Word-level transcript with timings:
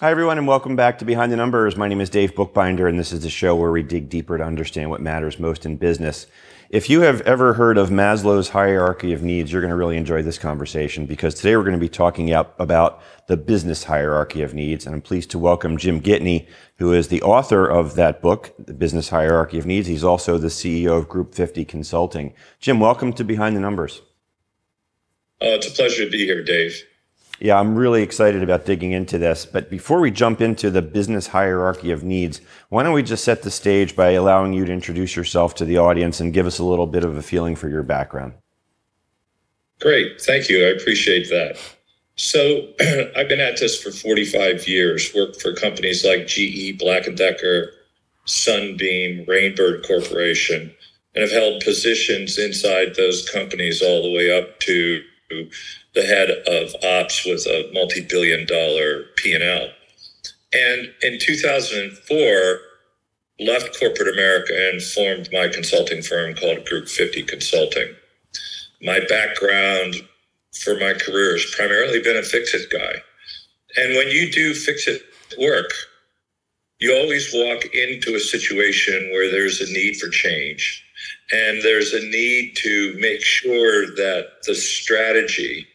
Hi, 0.00 0.10
everyone, 0.10 0.38
and 0.38 0.46
welcome 0.48 0.74
back 0.74 0.98
to 0.98 1.04
Behind 1.04 1.30
the 1.30 1.36
Numbers. 1.36 1.76
My 1.76 1.86
name 1.86 2.00
is 2.00 2.10
Dave 2.10 2.34
Bookbinder, 2.34 2.88
and 2.88 2.98
this 2.98 3.12
is 3.12 3.22
the 3.22 3.30
show 3.30 3.54
where 3.54 3.70
we 3.70 3.84
dig 3.84 4.08
deeper 4.08 4.36
to 4.36 4.42
understand 4.42 4.90
what 4.90 5.00
matters 5.00 5.38
most 5.38 5.64
in 5.64 5.76
business. 5.76 6.26
If 6.68 6.90
you 6.90 7.02
have 7.02 7.20
ever 7.20 7.54
heard 7.54 7.78
of 7.78 7.90
Maslow's 7.90 8.48
hierarchy 8.48 9.12
of 9.12 9.22
needs, 9.22 9.52
you're 9.52 9.60
going 9.62 9.70
to 9.70 9.76
really 9.76 9.96
enjoy 9.96 10.20
this 10.22 10.36
conversation 10.36 11.06
because 11.06 11.36
today 11.36 11.56
we're 11.56 11.62
going 11.62 11.74
to 11.74 11.78
be 11.78 11.88
talking 11.88 12.32
about 12.32 13.02
the 13.28 13.36
business 13.36 13.84
hierarchy 13.84 14.42
of 14.42 14.52
needs. 14.52 14.84
And 14.84 14.96
I'm 14.96 15.00
pleased 15.00 15.30
to 15.30 15.38
welcome 15.38 15.76
Jim 15.76 16.00
Gitney, 16.00 16.48
who 16.78 16.92
is 16.92 17.06
the 17.06 17.22
author 17.22 17.64
of 17.64 17.94
that 17.94 18.20
book, 18.20 18.52
The 18.58 18.74
Business 18.74 19.10
Hierarchy 19.10 19.60
of 19.60 19.66
Needs. 19.66 19.86
He's 19.86 20.02
also 20.02 20.38
the 20.38 20.48
CEO 20.48 20.98
of 20.98 21.08
Group 21.08 21.36
50 21.36 21.64
Consulting. 21.64 22.34
Jim, 22.58 22.80
welcome 22.80 23.12
to 23.12 23.22
Behind 23.22 23.54
the 23.54 23.60
Numbers. 23.60 24.02
Oh, 25.40 25.54
it's 25.54 25.68
a 25.68 25.70
pleasure 25.70 26.04
to 26.04 26.10
be 26.10 26.24
here, 26.24 26.42
Dave. 26.42 26.82
Yeah, 27.44 27.60
I'm 27.60 27.76
really 27.76 28.02
excited 28.02 28.42
about 28.42 28.64
digging 28.64 28.92
into 28.92 29.18
this. 29.18 29.44
But 29.44 29.68
before 29.68 30.00
we 30.00 30.10
jump 30.10 30.40
into 30.40 30.70
the 30.70 30.80
business 30.80 31.26
hierarchy 31.26 31.90
of 31.90 32.02
needs, 32.02 32.40
why 32.70 32.82
don't 32.82 32.94
we 32.94 33.02
just 33.02 33.22
set 33.22 33.42
the 33.42 33.50
stage 33.50 33.94
by 33.94 34.12
allowing 34.12 34.54
you 34.54 34.64
to 34.64 34.72
introduce 34.72 35.14
yourself 35.14 35.54
to 35.56 35.66
the 35.66 35.76
audience 35.76 36.20
and 36.20 36.32
give 36.32 36.46
us 36.46 36.58
a 36.58 36.64
little 36.64 36.86
bit 36.86 37.04
of 37.04 37.18
a 37.18 37.22
feeling 37.22 37.54
for 37.54 37.68
your 37.68 37.82
background? 37.82 38.32
Great. 39.78 40.22
Thank 40.22 40.48
you. 40.48 40.64
I 40.64 40.70
appreciate 40.70 41.28
that. 41.28 41.58
So, 42.16 42.66
I've 43.14 43.28
been 43.28 43.40
at 43.40 43.60
this 43.60 43.78
for 43.78 43.90
45 43.90 44.66
years, 44.66 45.12
worked 45.14 45.42
for 45.42 45.52
companies 45.52 46.02
like 46.02 46.26
GE, 46.26 46.78
Black 46.78 47.14
& 47.14 47.14
Decker, 47.14 47.72
Sunbeam, 48.24 49.26
Rainbird 49.26 49.86
Corporation, 49.86 50.74
and 51.14 51.20
have 51.20 51.30
held 51.30 51.62
positions 51.62 52.38
inside 52.38 52.94
those 52.94 53.28
companies 53.28 53.82
all 53.82 54.02
the 54.02 54.14
way 54.14 54.34
up 54.34 54.60
to 54.60 55.02
the 55.94 56.02
head 56.02 56.30
of 56.30 56.74
ops 56.84 57.24
with 57.24 57.46
a 57.46 57.70
multi-billion 57.72 58.46
dollar 58.46 59.04
P&L. 59.16 59.68
And 60.52 60.92
in 61.02 61.18
2004, 61.18 62.58
left 63.40 63.78
corporate 63.78 64.12
America 64.12 64.52
and 64.72 64.82
formed 64.82 65.28
my 65.32 65.48
consulting 65.48 66.02
firm 66.02 66.34
called 66.34 66.64
Group 66.66 66.88
50 66.88 67.22
Consulting. 67.24 67.94
My 68.82 69.00
background 69.08 69.94
for 70.62 70.74
my 70.74 70.92
career 70.94 71.32
has 71.32 71.54
primarily 71.56 72.00
been 72.00 72.16
a 72.16 72.22
fix-it 72.22 72.70
guy. 72.70 72.94
And 73.76 73.96
when 73.96 74.08
you 74.08 74.30
do 74.30 74.54
fix-it 74.54 75.02
work, 75.40 75.70
you 76.78 76.94
always 76.94 77.32
walk 77.32 77.64
into 77.74 78.14
a 78.14 78.20
situation 78.20 79.10
where 79.12 79.30
there's 79.30 79.60
a 79.60 79.72
need 79.72 79.96
for 79.96 80.08
change 80.08 80.83
and 81.32 81.62
there's 81.62 81.92
a 81.92 82.00
need 82.00 82.56
to 82.56 82.96
make 82.98 83.20
sure 83.20 83.86
that 83.86 84.26
the 84.46 84.54
strategy 84.54 85.66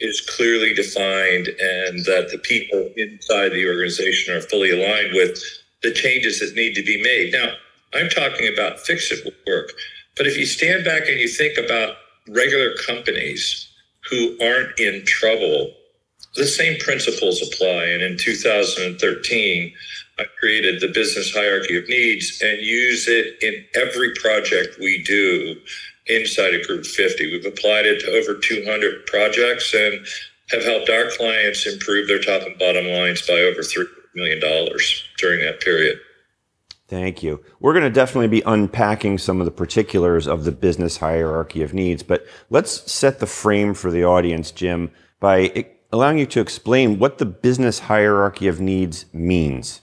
is 0.00 0.20
clearly 0.20 0.74
defined 0.74 1.48
and 1.48 2.04
that 2.04 2.28
the 2.30 2.38
people 2.38 2.90
inside 2.96 3.50
the 3.50 3.66
organization 3.66 4.34
are 4.34 4.42
fully 4.42 4.70
aligned 4.70 5.14
with 5.14 5.38
the 5.82 5.92
changes 5.92 6.40
that 6.40 6.54
need 6.54 6.74
to 6.74 6.82
be 6.82 7.02
made. 7.02 7.32
Now, 7.32 7.52
I'm 7.94 8.08
talking 8.08 8.52
about 8.52 8.80
fix 8.80 9.10
it 9.10 9.24
work, 9.46 9.70
but 10.16 10.26
if 10.26 10.36
you 10.36 10.44
stand 10.44 10.84
back 10.84 11.08
and 11.08 11.18
you 11.18 11.28
think 11.28 11.56
about 11.56 11.96
regular 12.28 12.74
companies 12.86 13.68
who 14.10 14.36
aren't 14.42 14.78
in 14.78 15.04
trouble, 15.06 15.72
the 16.34 16.46
same 16.46 16.78
principles 16.78 17.42
apply. 17.42 17.84
And 17.86 18.02
in 18.02 18.18
2013, 18.18 19.72
I 19.72 19.74
created 20.38 20.80
the 20.80 20.88
business 20.88 21.32
hierarchy 21.34 21.76
of 21.76 21.88
needs 21.88 22.40
and 22.42 22.60
use 22.60 23.06
it 23.08 23.42
in 23.42 23.64
every 23.74 24.12
project 24.14 24.78
we 24.78 25.02
do 25.02 25.56
inside 26.06 26.54
of 26.54 26.66
Group 26.66 26.86
50. 26.86 27.32
We've 27.32 27.46
applied 27.46 27.86
it 27.86 28.00
to 28.00 28.12
over 28.12 28.38
200 28.38 29.06
projects 29.06 29.74
and 29.74 30.06
have 30.50 30.64
helped 30.64 30.88
our 30.88 31.10
clients 31.16 31.66
improve 31.66 32.08
their 32.08 32.20
top 32.20 32.42
and 32.46 32.58
bottom 32.58 32.86
lines 32.86 33.26
by 33.26 33.34
over 33.34 33.60
$3 33.60 33.86
million 34.14 34.40
during 35.18 35.40
that 35.40 35.60
period. 35.60 35.98
Thank 36.88 37.22
you. 37.22 37.44
We're 37.58 37.72
going 37.72 37.84
to 37.84 37.90
definitely 37.90 38.28
be 38.28 38.42
unpacking 38.46 39.18
some 39.18 39.40
of 39.40 39.44
the 39.44 39.50
particulars 39.50 40.28
of 40.28 40.44
the 40.44 40.52
business 40.52 40.98
hierarchy 40.98 41.62
of 41.62 41.74
needs, 41.74 42.04
but 42.04 42.24
let's 42.48 42.90
set 42.90 43.18
the 43.18 43.26
frame 43.26 43.74
for 43.74 43.90
the 43.90 44.04
audience, 44.04 44.52
Jim, 44.52 44.92
by 45.18 45.66
allowing 45.92 46.18
you 46.18 46.26
to 46.26 46.40
explain 46.40 47.00
what 47.00 47.18
the 47.18 47.26
business 47.26 47.80
hierarchy 47.80 48.46
of 48.46 48.60
needs 48.60 49.06
means. 49.12 49.80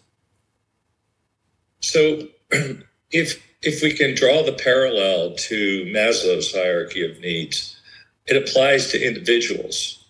So, 1.84 2.28
if 3.12 3.44
if 3.62 3.82
we 3.82 3.94
can 3.94 4.16
draw 4.16 4.44
the 4.44 4.54
parallel 4.54 5.36
to 5.36 5.86
Maslow's 5.94 6.52
hierarchy 6.54 7.10
of 7.10 7.20
needs, 7.20 7.80
it 8.26 8.36
applies 8.38 8.92
to 8.92 9.06
individuals. 9.06 10.04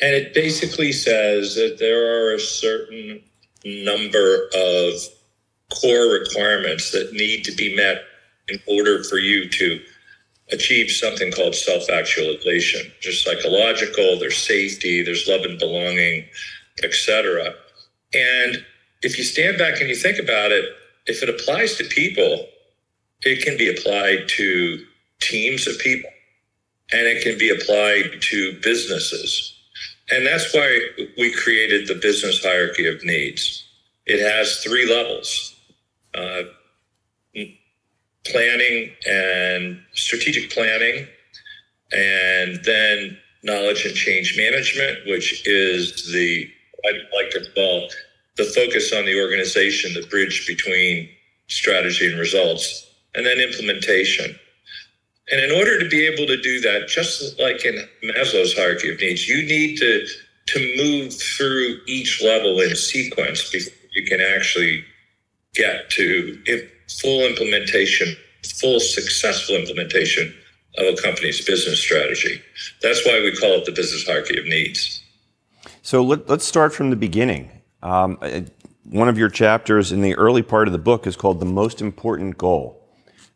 And 0.00 0.14
it 0.14 0.34
basically 0.34 0.92
says 0.92 1.54
that 1.54 1.76
there 1.78 2.28
are 2.30 2.34
a 2.34 2.40
certain 2.40 3.22
number 3.64 4.48
of 4.54 4.94
core 5.80 6.12
requirements 6.12 6.90
that 6.92 7.12
need 7.12 7.44
to 7.44 7.52
be 7.52 7.74
met 7.76 8.02
in 8.48 8.58
order 8.66 9.04
for 9.04 9.18
you 9.18 9.48
to 9.48 9.80
achieve 10.50 10.90
something 10.90 11.30
called 11.30 11.54
self-actualization. 11.54 12.90
There's 13.02 13.22
psychological, 13.22 14.18
there's 14.18 14.38
safety, 14.38 15.02
there's 15.02 15.28
love 15.28 15.42
and 15.42 15.58
belonging, 15.58 16.24
etc. 16.82 17.54
And 18.12 18.64
if 19.02 19.18
you 19.18 19.24
stand 19.24 19.58
back 19.58 19.80
and 19.80 19.88
you 19.88 19.94
think 19.94 20.18
about 20.18 20.50
it, 20.50 20.64
if 21.10 21.22
it 21.22 21.28
applies 21.28 21.76
to 21.76 21.84
people, 21.84 22.46
it 23.22 23.44
can 23.44 23.56
be 23.58 23.68
applied 23.68 24.28
to 24.28 24.84
teams 25.20 25.66
of 25.66 25.78
people 25.78 26.10
and 26.92 27.02
it 27.06 27.22
can 27.22 27.36
be 27.38 27.50
applied 27.50 28.20
to 28.20 28.58
businesses. 28.62 29.54
And 30.10 30.26
that's 30.26 30.52
why 30.54 30.80
we 31.18 31.32
created 31.32 31.86
the 31.86 31.94
business 31.96 32.42
hierarchy 32.42 32.86
of 32.88 33.04
needs. 33.04 33.64
It 34.06 34.20
has 34.20 34.56
three 34.58 34.86
levels 34.92 35.54
uh, 36.14 36.42
planning 38.26 38.90
and 39.08 39.80
strategic 39.94 40.50
planning, 40.50 41.06
and 41.92 42.62
then 42.64 43.18
knowledge 43.42 43.84
and 43.84 43.94
change 43.94 44.36
management, 44.36 44.98
which 45.06 45.46
is 45.46 46.12
the, 46.12 46.50
I'd 46.86 47.00
like 47.14 47.30
to 47.30 47.44
call 47.54 47.88
the 48.40 48.50
focus 48.54 48.92
on 48.92 49.04
the 49.04 49.20
organization, 49.20 49.92
the 49.92 50.06
bridge 50.08 50.46
between 50.46 51.08
strategy 51.48 52.10
and 52.10 52.18
results 52.18 52.90
and 53.14 53.26
then 53.26 53.38
implementation. 53.38 54.34
And 55.30 55.40
in 55.40 55.50
order 55.52 55.78
to 55.78 55.88
be 55.88 56.06
able 56.06 56.26
to 56.26 56.40
do 56.40 56.60
that, 56.62 56.88
just 56.88 57.38
like 57.38 57.64
in 57.64 57.86
Maslow's 58.02 58.54
hierarchy 58.54 58.90
of 58.90 58.98
needs, 58.98 59.28
you 59.28 59.42
need 59.42 59.76
to 59.78 60.06
to 60.46 60.76
move 60.76 61.14
through 61.14 61.78
each 61.86 62.22
level 62.24 62.60
in 62.60 62.74
sequence 62.74 63.50
before 63.50 63.72
you 63.92 64.04
can 64.06 64.20
actually 64.20 64.84
get 65.54 65.88
to 65.90 66.66
full 67.00 67.24
implementation, 67.24 68.16
full 68.60 68.80
successful 68.80 69.54
implementation 69.54 70.34
of 70.78 70.86
a 70.86 71.02
company's 71.02 71.44
business 71.44 71.78
strategy. 71.78 72.42
That's 72.82 73.04
why 73.06 73.20
we 73.20 73.36
call 73.36 73.52
it 73.58 73.64
the 73.64 73.72
business 73.72 74.04
hierarchy 74.06 74.38
of 74.40 74.46
needs. 74.46 75.02
So 75.82 76.02
let, 76.02 76.28
us 76.28 76.44
start 76.44 76.74
from 76.74 76.90
the 76.90 76.96
beginning. 76.96 77.59
Um, 77.82 78.18
one 78.84 79.08
of 79.08 79.18
your 79.18 79.28
chapters 79.28 79.92
in 79.92 80.00
the 80.00 80.14
early 80.16 80.42
part 80.42 80.68
of 80.68 80.72
the 80.72 80.78
book 80.78 81.06
is 81.06 81.16
called 81.16 81.40
The 81.40 81.46
Most 81.46 81.80
Important 81.80 82.36
Goal. 82.38 82.76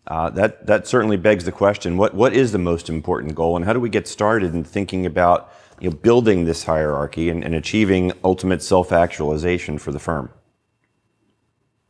Uh, 0.07 0.29
that 0.31 0.67
that 0.67 0.87
certainly 0.87 1.17
begs 1.17 1.45
the 1.45 1.53
question: 1.53 1.97
what 1.97 2.15
what 2.15 2.35
is 2.35 2.53
the 2.53 2.59
most 2.59 2.91
important 2.91 3.35
goal, 3.35 3.57
and 3.57 3.65
how 3.65 3.73
do 3.73 3.81
we 3.81 3.89
get 3.89 4.07
started 4.07 4.55
in 4.55 4.63
thinking 4.63 5.07
about 5.07 5.51
you 5.81 5.89
know, 5.89 5.97
building 5.97 6.45
this 6.45 6.65
hierarchy 6.65 7.31
and, 7.31 7.43
and 7.43 7.55
achieving 7.55 8.13
ultimate 8.23 8.63
self-actualization 8.63 9.79
for 9.79 9.93
the 9.93 9.99
firm? 9.99 10.31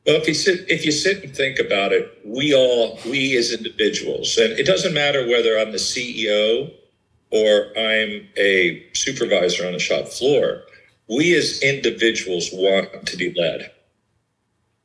Well, 0.07 0.17
if 0.17 0.29
you 0.29 0.35
sit 0.35 0.71
if 0.71 0.85
you 0.87 0.93
sit 0.93 1.25
and 1.25 1.35
think 1.35 1.59
about 1.59 1.93
it, 1.93 2.21
we 2.25 2.55
all 2.55 3.01
we 3.05 3.37
as 3.37 3.53
individuals, 3.53 4.37
and 4.37 4.53
it 4.53 4.67
doesn't 4.67 4.95
matter 4.95 5.27
whether 5.27 5.59
I'm 5.59 5.73
the 5.73 5.79
CEO 5.79 6.73
or 7.31 7.73
I'm 7.77 8.29
a 8.37 8.87
supervisor 8.93 9.67
on 9.67 9.73
the 9.73 9.81
shop 9.81 10.07
floor. 10.07 10.63
We 11.09 11.37
as 11.37 11.63
individuals 11.63 12.51
want 12.53 13.07
to 13.07 13.17
be 13.17 13.35
led. 13.37 13.71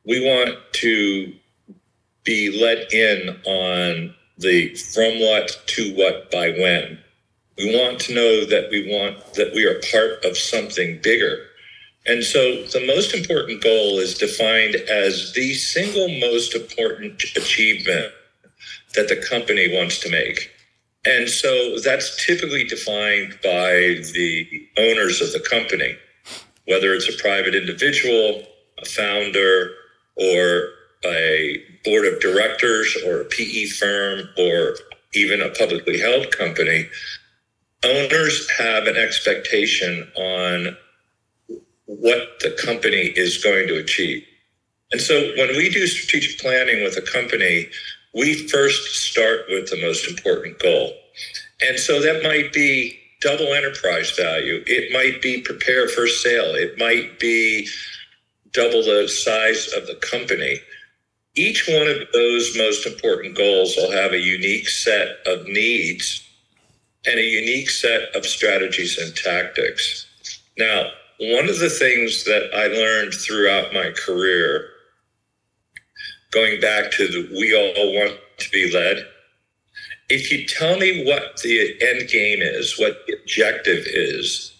We 0.04 0.20
want 0.24 0.58
to 0.74 1.32
be 2.24 2.60
let 2.60 2.92
in 2.92 3.40
on 3.46 4.14
the 4.38 4.74
from 4.74 5.20
what 5.20 5.60
to 5.66 5.94
what 5.94 6.30
by 6.30 6.50
when. 6.50 6.98
We 7.56 7.76
want 7.76 8.00
to 8.00 8.14
know 8.14 8.44
that 8.46 8.68
we 8.70 8.88
want 8.90 9.34
that 9.34 9.52
we 9.54 9.64
are 9.64 9.80
part 9.92 10.24
of 10.24 10.36
something 10.36 11.00
bigger. 11.02 11.46
And 12.06 12.24
so 12.24 12.64
the 12.66 12.86
most 12.86 13.14
important 13.14 13.62
goal 13.62 13.98
is 13.98 14.16
defined 14.16 14.74
as 14.74 15.32
the 15.34 15.54
single 15.54 16.08
most 16.18 16.54
important 16.54 17.22
achievement 17.36 18.12
that 18.94 19.08
the 19.08 19.16
company 19.16 19.76
wants 19.76 19.98
to 20.00 20.10
make. 20.10 20.50
And 21.04 21.28
so 21.28 21.78
that's 21.80 22.24
typically 22.24 22.64
defined 22.64 23.38
by 23.42 24.00
the 24.14 24.68
owners 24.78 25.20
of 25.20 25.32
the 25.32 25.40
company, 25.40 25.96
whether 26.66 26.94
it's 26.94 27.08
a 27.08 27.22
private 27.22 27.54
individual, 27.54 28.42
a 28.78 28.84
founder, 28.84 29.72
or 30.16 30.68
a 31.04 31.62
board 31.84 32.06
of 32.06 32.20
directors 32.20 32.96
or 33.06 33.22
a 33.22 33.24
PE 33.24 33.66
firm 33.66 34.28
or 34.38 34.76
even 35.14 35.40
a 35.40 35.50
publicly 35.50 35.98
held 35.98 36.30
company, 36.36 36.88
owners 37.84 38.48
have 38.50 38.86
an 38.86 38.96
expectation 38.96 40.10
on 40.16 40.76
what 41.86 42.38
the 42.40 42.56
company 42.62 43.12
is 43.16 43.42
going 43.42 43.66
to 43.66 43.78
achieve. 43.78 44.24
And 44.92 45.00
so 45.00 45.14
when 45.36 45.56
we 45.56 45.70
do 45.70 45.86
strategic 45.86 46.38
planning 46.40 46.82
with 46.82 46.96
a 46.96 47.02
company, 47.02 47.68
we 48.14 48.48
first 48.48 49.10
start 49.10 49.46
with 49.48 49.70
the 49.70 49.80
most 49.80 50.08
important 50.08 50.58
goal. 50.58 50.92
And 51.62 51.78
so 51.78 52.00
that 52.00 52.22
might 52.22 52.52
be 52.52 52.99
double 53.20 53.52
enterprise 53.54 54.10
value. 54.12 54.62
It 54.66 54.92
might 54.92 55.22
be 55.22 55.42
prepare 55.42 55.88
for 55.88 56.06
sale. 56.06 56.54
It 56.54 56.78
might 56.78 57.18
be 57.18 57.68
double 58.52 58.82
the 58.82 59.08
size 59.08 59.72
of 59.76 59.86
the 59.86 59.96
company. 59.96 60.58
Each 61.36 61.68
one 61.68 61.86
of 61.86 62.08
those 62.12 62.56
most 62.56 62.86
important 62.86 63.36
goals 63.36 63.76
will 63.76 63.92
have 63.92 64.12
a 64.12 64.18
unique 64.18 64.68
set 64.68 65.18
of 65.26 65.46
needs 65.46 66.26
and 67.06 67.18
a 67.18 67.24
unique 67.24 67.70
set 67.70 68.14
of 68.14 68.26
strategies 68.26 68.98
and 68.98 69.14
tactics. 69.14 70.06
Now, 70.58 70.90
one 71.20 71.48
of 71.48 71.58
the 71.58 71.70
things 71.70 72.24
that 72.24 72.50
I 72.54 72.66
learned 72.66 73.14
throughout 73.14 73.72
my 73.72 73.90
career, 73.90 74.68
going 76.30 76.60
back 76.60 76.90
to 76.92 77.06
the 77.06 77.28
we 77.32 77.54
all 77.54 77.94
want 77.94 78.18
to 78.38 78.50
be 78.50 78.72
led, 78.72 79.06
if 80.10 80.32
you 80.32 80.44
tell 80.44 80.76
me 80.76 81.04
what 81.04 81.40
the 81.42 81.76
end 81.80 82.08
game 82.10 82.40
is, 82.42 82.78
what 82.78 83.06
the 83.06 83.16
objective 83.22 83.86
is, 83.86 84.52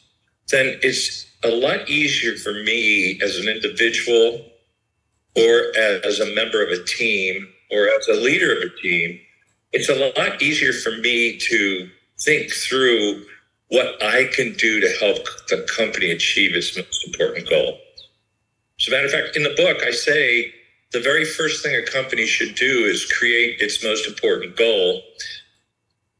then 0.50 0.78
it's 0.82 1.26
a 1.42 1.48
lot 1.48 1.88
easier 1.90 2.36
for 2.36 2.52
me 2.62 3.20
as 3.22 3.36
an 3.36 3.48
individual 3.48 4.46
or 5.36 5.72
as 5.76 6.20
a 6.20 6.34
member 6.34 6.64
of 6.64 6.70
a 6.70 6.84
team 6.84 7.48
or 7.70 7.88
as 7.88 8.06
a 8.08 8.20
leader 8.20 8.52
of 8.52 8.62
a 8.62 8.80
team. 8.80 9.18
It's 9.72 9.88
a 9.88 10.12
lot 10.16 10.40
easier 10.40 10.72
for 10.72 10.96
me 10.98 11.36
to 11.38 11.88
think 12.20 12.52
through 12.52 13.24
what 13.68 14.02
I 14.02 14.24
can 14.32 14.54
do 14.54 14.80
to 14.80 14.88
help 15.00 15.18
the 15.48 15.66
company 15.76 16.10
achieve 16.10 16.54
its 16.54 16.76
most 16.76 17.06
important 17.06 17.48
goal. 17.48 17.78
As 18.80 18.88
a 18.88 18.90
matter 18.90 19.06
of 19.06 19.12
fact, 19.12 19.36
in 19.36 19.42
the 19.42 19.54
book, 19.56 19.82
I 19.82 19.90
say 19.90 20.52
the 20.92 21.00
very 21.00 21.24
first 21.24 21.62
thing 21.62 21.74
a 21.74 21.88
company 21.88 22.26
should 22.26 22.56
do 22.56 22.84
is 22.84 23.10
create 23.12 23.60
its 23.60 23.82
most 23.84 24.08
important 24.08 24.56
goal 24.56 25.02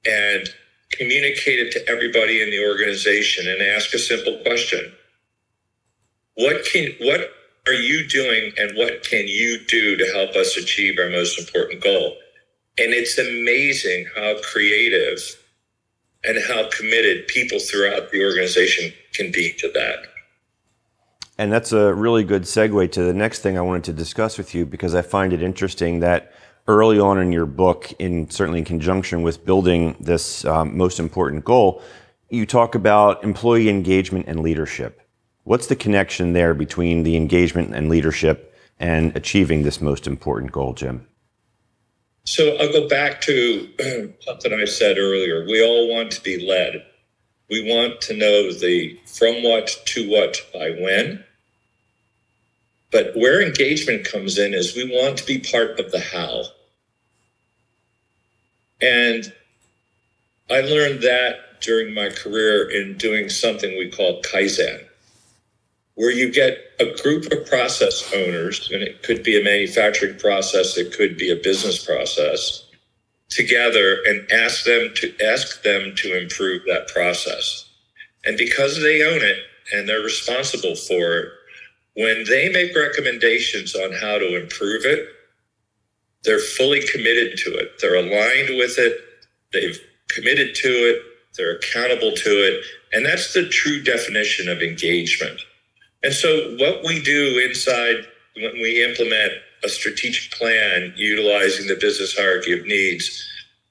and 0.06 0.48
communicate 0.92 1.58
it 1.58 1.72
to 1.72 1.88
everybody 1.88 2.42
in 2.42 2.50
the 2.50 2.64
organization 2.66 3.48
and 3.48 3.62
ask 3.62 3.92
a 3.94 3.98
simple 3.98 4.38
question. 4.42 4.92
What 6.34 6.64
can 6.64 6.92
what 7.00 7.30
are 7.66 7.74
you 7.74 8.06
doing 8.08 8.52
and 8.58 8.76
what 8.76 9.02
can 9.04 9.28
you 9.28 9.60
do 9.66 9.96
to 9.96 10.04
help 10.12 10.34
us 10.34 10.56
achieve 10.56 10.98
our 10.98 11.10
most 11.10 11.38
important 11.38 11.82
goal? 11.82 12.16
And 12.78 12.92
it's 12.92 13.18
amazing 13.18 14.06
how 14.16 14.36
creative 14.42 15.18
and 16.24 16.38
how 16.48 16.68
committed 16.70 17.28
people 17.28 17.58
throughout 17.58 18.10
the 18.10 18.24
organization 18.24 18.92
can 19.12 19.30
be 19.32 19.52
to 19.58 19.70
that. 19.72 19.98
And 21.38 21.50
that's 21.50 21.72
a 21.72 21.94
really 21.94 22.24
good 22.24 22.42
segue 22.42 22.92
to 22.92 23.02
the 23.02 23.14
next 23.14 23.40
thing 23.40 23.56
I 23.56 23.62
wanted 23.62 23.84
to 23.84 23.92
discuss 23.94 24.36
with 24.36 24.54
you 24.54 24.66
because 24.66 24.94
I 24.94 25.02
find 25.02 25.32
it 25.32 25.42
interesting 25.42 26.00
that 26.00 26.32
early 26.70 26.98
on 26.98 27.18
in 27.18 27.32
your 27.32 27.46
book, 27.46 27.92
in 27.98 28.30
certainly 28.30 28.60
in 28.60 28.64
conjunction 28.64 29.22
with 29.22 29.44
building 29.44 29.96
this 30.00 30.44
um, 30.44 30.76
most 30.76 30.98
important 30.98 31.44
goal, 31.44 31.82
you 32.28 32.46
talk 32.46 32.74
about 32.74 33.22
employee 33.24 33.68
engagement 33.68 34.26
and 34.28 34.40
leadership. 34.40 35.00
What's 35.44 35.66
the 35.66 35.76
connection 35.76 36.32
there 36.32 36.54
between 36.54 37.02
the 37.02 37.16
engagement 37.16 37.74
and 37.74 37.88
leadership 37.88 38.54
and 38.78 39.14
achieving 39.16 39.62
this 39.62 39.80
most 39.80 40.06
important 40.06 40.52
goal, 40.52 40.74
Jim? 40.74 41.06
So 42.24 42.56
I'll 42.56 42.72
go 42.72 42.88
back 42.88 43.20
to 43.22 43.68
something 44.20 44.52
I 44.52 44.64
said 44.64 44.98
earlier. 44.98 45.44
We 45.46 45.64
all 45.64 45.92
want 45.92 46.12
to 46.12 46.22
be 46.22 46.46
led. 46.46 46.84
We 47.50 47.68
want 47.68 48.00
to 48.02 48.14
know 48.14 48.52
the 48.52 48.98
from 49.06 49.42
what 49.42 49.76
to 49.86 50.08
what 50.08 50.40
by 50.52 50.70
when. 50.70 51.24
But 52.92 53.12
where 53.16 53.42
engagement 53.42 54.04
comes 54.04 54.38
in 54.38 54.52
is 54.54 54.76
we 54.76 54.84
want 54.84 55.18
to 55.18 55.26
be 55.26 55.38
part 55.38 55.78
of 55.80 55.90
the 55.90 56.00
how. 56.00 56.44
And 58.82 59.32
I 60.50 60.60
learned 60.60 61.02
that 61.02 61.60
during 61.60 61.94
my 61.94 62.08
career 62.08 62.70
in 62.70 62.96
doing 62.96 63.28
something 63.28 63.76
we 63.76 63.90
call 63.90 64.22
Kaizen 64.22 64.84
where 66.00 66.10
you 66.10 66.32
get 66.32 66.56
a 66.80 66.96
group 67.02 67.30
of 67.30 67.46
process 67.46 68.10
owners, 68.14 68.70
and 68.72 68.82
it 68.82 69.02
could 69.02 69.22
be 69.22 69.38
a 69.38 69.44
manufacturing 69.44 70.18
process, 70.18 70.78
it 70.78 70.96
could 70.96 71.18
be 71.18 71.30
a 71.30 71.36
business 71.36 71.84
process, 71.84 72.64
together 73.28 73.98
and 74.06 74.26
ask 74.32 74.64
them 74.64 74.90
to 74.94 75.12
ask 75.22 75.62
them 75.62 75.92
to 75.96 76.18
improve 76.18 76.62
that 76.66 76.88
process. 76.88 77.68
And 78.24 78.38
because 78.38 78.80
they 78.80 79.04
own 79.04 79.20
it 79.22 79.40
and 79.74 79.86
they're 79.86 80.00
responsible 80.00 80.74
for 80.74 81.18
it, 81.18 81.28
when 81.96 82.24
they 82.30 82.48
make 82.48 82.74
recommendations 82.74 83.74
on 83.74 83.92
how 83.92 84.18
to 84.18 84.40
improve 84.40 84.86
it, 84.86 85.06
they're 86.24 86.38
fully 86.38 86.80
committed 86.86 87.38
to 87.38 87.50
it. 87.54 87.80
They're 87.80 87.96
aligned 87.96 88.58
with 88.58 88.78
it. 88.78 88.96
They've 89.52 89.78
committed 90.08 90.54
to 90.56 90.68
it. 90.68 91.02
They're 91.36 91.56
accountable 91.56 92.12
to 92.12 92.30
it. 92.30 92.64
And 92.92 93.06
that's 93.06 93.32
the 93.32 93.48
true 93.48 93.82
definition 93.82 94.48
of 94.48 94.62
engagement. 94.62 95.40
And 96.02 96.12
so, 96.12 96.56
what 96.58 96.84
we 96.84 97.02
do 97.02 97.38
inside 97.48 98.06
when 98.36 98.52
we 98.54 98.82
implement 98.84 99.32
a 99.64 99.68
strategic 99.68 100.32
plan 100.32 100.92
utilizing 100.96 101.66
the 101.66 101.76
business 101.76 102.16
hierarchy 102.16 102.58
of 102.58 102.66
needs 102.66 103.06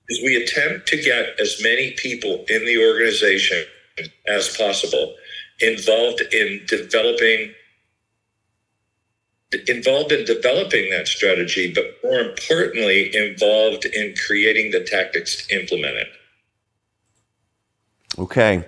is 0.10 0.22
we 0.24 0.36
attempt 0.36 0.88
to 0.88 1.02
get 1.02 1.40
as 1.40 1.60
many 1.62 1.92
people 1.98 2.46
in 2.48 2.66
the 2.66 2.78
organization 2.88 3.64
as 4.28 4.56
possible 4.56 5.16
involved 5.60 6.22
in 6.32 6.62
developing 6.68 7.54
involved 9.68 10.12
in 10.12 10.26
developing 10.26 10.90
that 10.92 11.08
strategy 11.08 11.74
but 11.74 11.86
more 12.04 12.20
importantly 12.20 13.16
involved 13.16 13.86
in 13.86 14.14
creating 14.26 14.72
the 14.72 14.84
tactics 14.84 15.48
to 15.48 15.60
implement 15.60 15.96
it 15.96 16.08
okay 18.18 18.64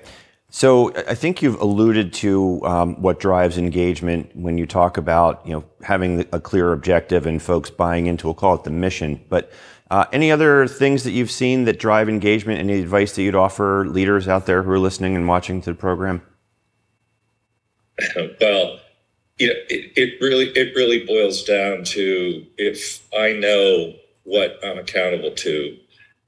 so 0.53 0.93
I 1.07 1.15
think 1.15 1.41
you've 1.41 1.59
alluded 1.61 2.11
to 2.15 2.65
um, 2.65 3.01
what 3.01 3.21
drives 3.21 3.57
engagement 3.57 4.35
when 4.35 4.57
you 4.57 4.67
talk 4.67 4.97
about 4.97 5.41
you 5.45 5.53
know 5.53 5.63
having 5.81 6.25
a 6.33 6.41
clear 6.41 6.73
objective 6.73 7.25
and 7.25 7.41
folks 7.41 7.69
buying 7.69 8.05
into. 8.05 8.27
We'll 8.27 8.33
call 8.33 8.55
it 8.55 8.65
the 8.65 8.69
mission. 8.69 9.21
But 9.29 9.49
uh, 9.89 10.05
any 10.11 10.29
other 10.29 10.67
things 10.67 11.05
that 11.05 11.11
you've 11.11 11.31
seen 11.31 11.63
that 11.65 11.79
drive 11.79 12.09
engagement? 12.09 12.59
Any 12.59 12.81
advice 12.81 13.15
that 13.15 13.23
you'd 13.23 13.33
offer 13.33 13.87
leaders 13.87 14.27
out 14.27 14.45
there 14.45 14.61
who 14.63 14.71
are 14.71 14.79
listening 14.79 15.15
and 15.15 15.25
watching 15.25 15.61
to 15.61 15.71
the 15.71 15.75
program? 15.75 16.21
Well, 18.41 18.79
you 19.41 19.47
know, 19.47 19.59
it, 19.69 19.91
it 19.97 20.21
really 20.21 20.49
it 20.49 20.75
really 20.75 21.03
boils 21.03 21.43
down 21.43 21.83
to 21.83 22.45
if 22.59 23.01
I 23.17 23.33
know 23.33 23.93
what 24.23 24.59
I'm 24.63 24.77
accountable 24.77 25.31
to 25.31 25.77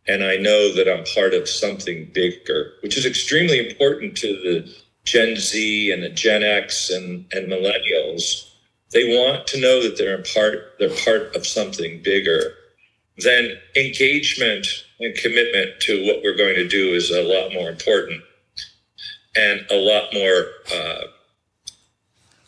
and 0.08 0.24
I 0.24 0.38
know 0.38 0.74
that 0.74 0.92
I'm 0.92 1.06
part 1.14 1.36
of 1.36 1.48
something 1.48 2.10
bigger, 2.12 2.74
which 2.82 2.98
is 2.98 3.06
extremely 3.06 3.60
important 3.60 4.18
to 4.18 4.28
the 4.28 4.76
Gen 5.06 5.36
Z 5.36 5.92
and 5.92 6.02
the 6.02 6.10
Gen 6.10 6.42
X 6.42 6.90
and, 6.90 7.26
and 7.34 7.48
millennials. 7.52 8.50
They 8.92 9.16
want 9.16 9.46
to 9.48 9.62
know 9.62 9.84
that 9.84 9.96
they're 9.96 10.24
part 10.34 10.80
they're 10.80 10.98
part 11.06 11.36
of 11.36 11.46
something 11.46 12.02
bigger. 12.02 12.56
Then 13.20 13.58
engagement 13.76 14.66
and 15.00 15.14
commitment 15.16 15.80
to 15.82 16.04
what 16.08 16.22
we're 16.24 16.36
going 16.36 16.56
to 16.56 16.68
do 16.68 16.96
is 16.96 17.12
a 17.12 17.22
lot 17.22 17.54
more 17.54 17.70
important 17.70 18.24
and 19.36 19.66
a 19.70 19.78
lot 19.78 20.12
more 20.16 20.46
uh, 20.74 21.04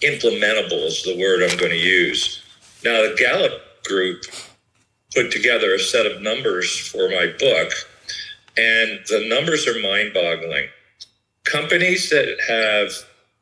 implementable 0.02 0.86
is 0.86 1.04
the 1.04 1.18
word 1.20 1.44
I'm 1.44 1.58
going 1.58 1.72
to 1.72 1.78
use. 1.78 2.44
Now 2.84 3.02
the 3.02 3.16
Gallup 3.18 3.84
group 3.86 4.24
put 5.14 5.32
together 5.32 5.74
a 5.74 5.80
set 5.80 6.06
of 6.06 6.22
numbers 6.22 6.78
for 6.78 7.10
my 7.10 7.34
book, 7.40 7.72
and 8.58 9.00
the 9.08 9.25
numbers 9.30 9.68
are 9.68 9.80
mind 9.80 10.14
boggling. 10.14 10.68
Companies 11.46 12.10
that 12.10 12.38
have 12.48 12.92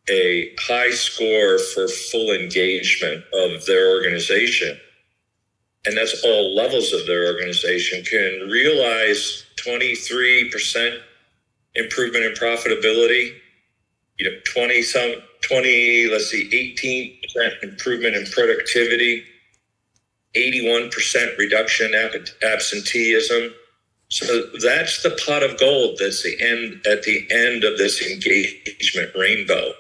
a 0.10 0.54
high 0.60 0.92
score 0.92 1.58
for 1.58 1.88
full 1.88 2.32
engagement 2.32 3.24
of 3.34 3.66
their 3.66 3.90
organization, 3.90 4.78
and 5.86 5.98
that's 5.98 6.24
all 6.24 6.56
levels 6.56 6.94
of 6.94 7.08
their 7.08 7.28
organization, 7.34 8.04
can 8.04 8.50
realize 8.50 9.46
23% 9.66 11.00
improvement 11.76 12.26
in 12.26 12.34
profitability, 12.34 13.34
you 14.20 14.30
know, 14.30 14.38
20 14.54 14.82
some 14.82 15.16
20, 15.48 16.10
let's 16.12 16.30
see, 16.32 17.20
18% 17.38 17.64
improvement 17.64 18.16
in 18.16 18.26
productivity, 18.28 19.24
81% 20.36 21.38
reduction 21.38 21.94
in 21.94 22.26
absenteeism. 22.44 23.54
So 24.10 24.44
that's 24.62 25.02
the 25.02 25.18
pot 25.26 25.44
of 25.44 25.60
gold 25.60 25.98
that's 26.00 26.24
the 26.24 26.36
end 26.40 26.86
at 26.86 27.04
the 27.04 27.28
end 27.32 27.64
of 27.64 27.78
this 27.78 28.02
engagement 28.02 29.10
rainbow. 29.18 29.72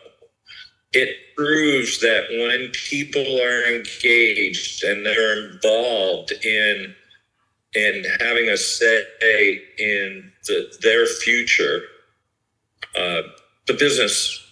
It 0.92 1.16
proves 1.36 2.00
that 2.02 2.26
when 2.30 2.72
people 2.72 3.42
are 3.42 3.64
engaged 3.76 4.84
and 4.84 5.06
they're 5.06 5.52
involved 5.52 6.32
in 6.44 6.96
in 7.76 8.06
having 8.20 8.50
a 8.50 8.58
say 8.58 9.62
in 9.80 10.32
the, 10.46 10.78
their 10.82 11.08
future, 11.08 11.82
uh, 12.96 13.22
the 13.66 13.74
business 13.74 14.43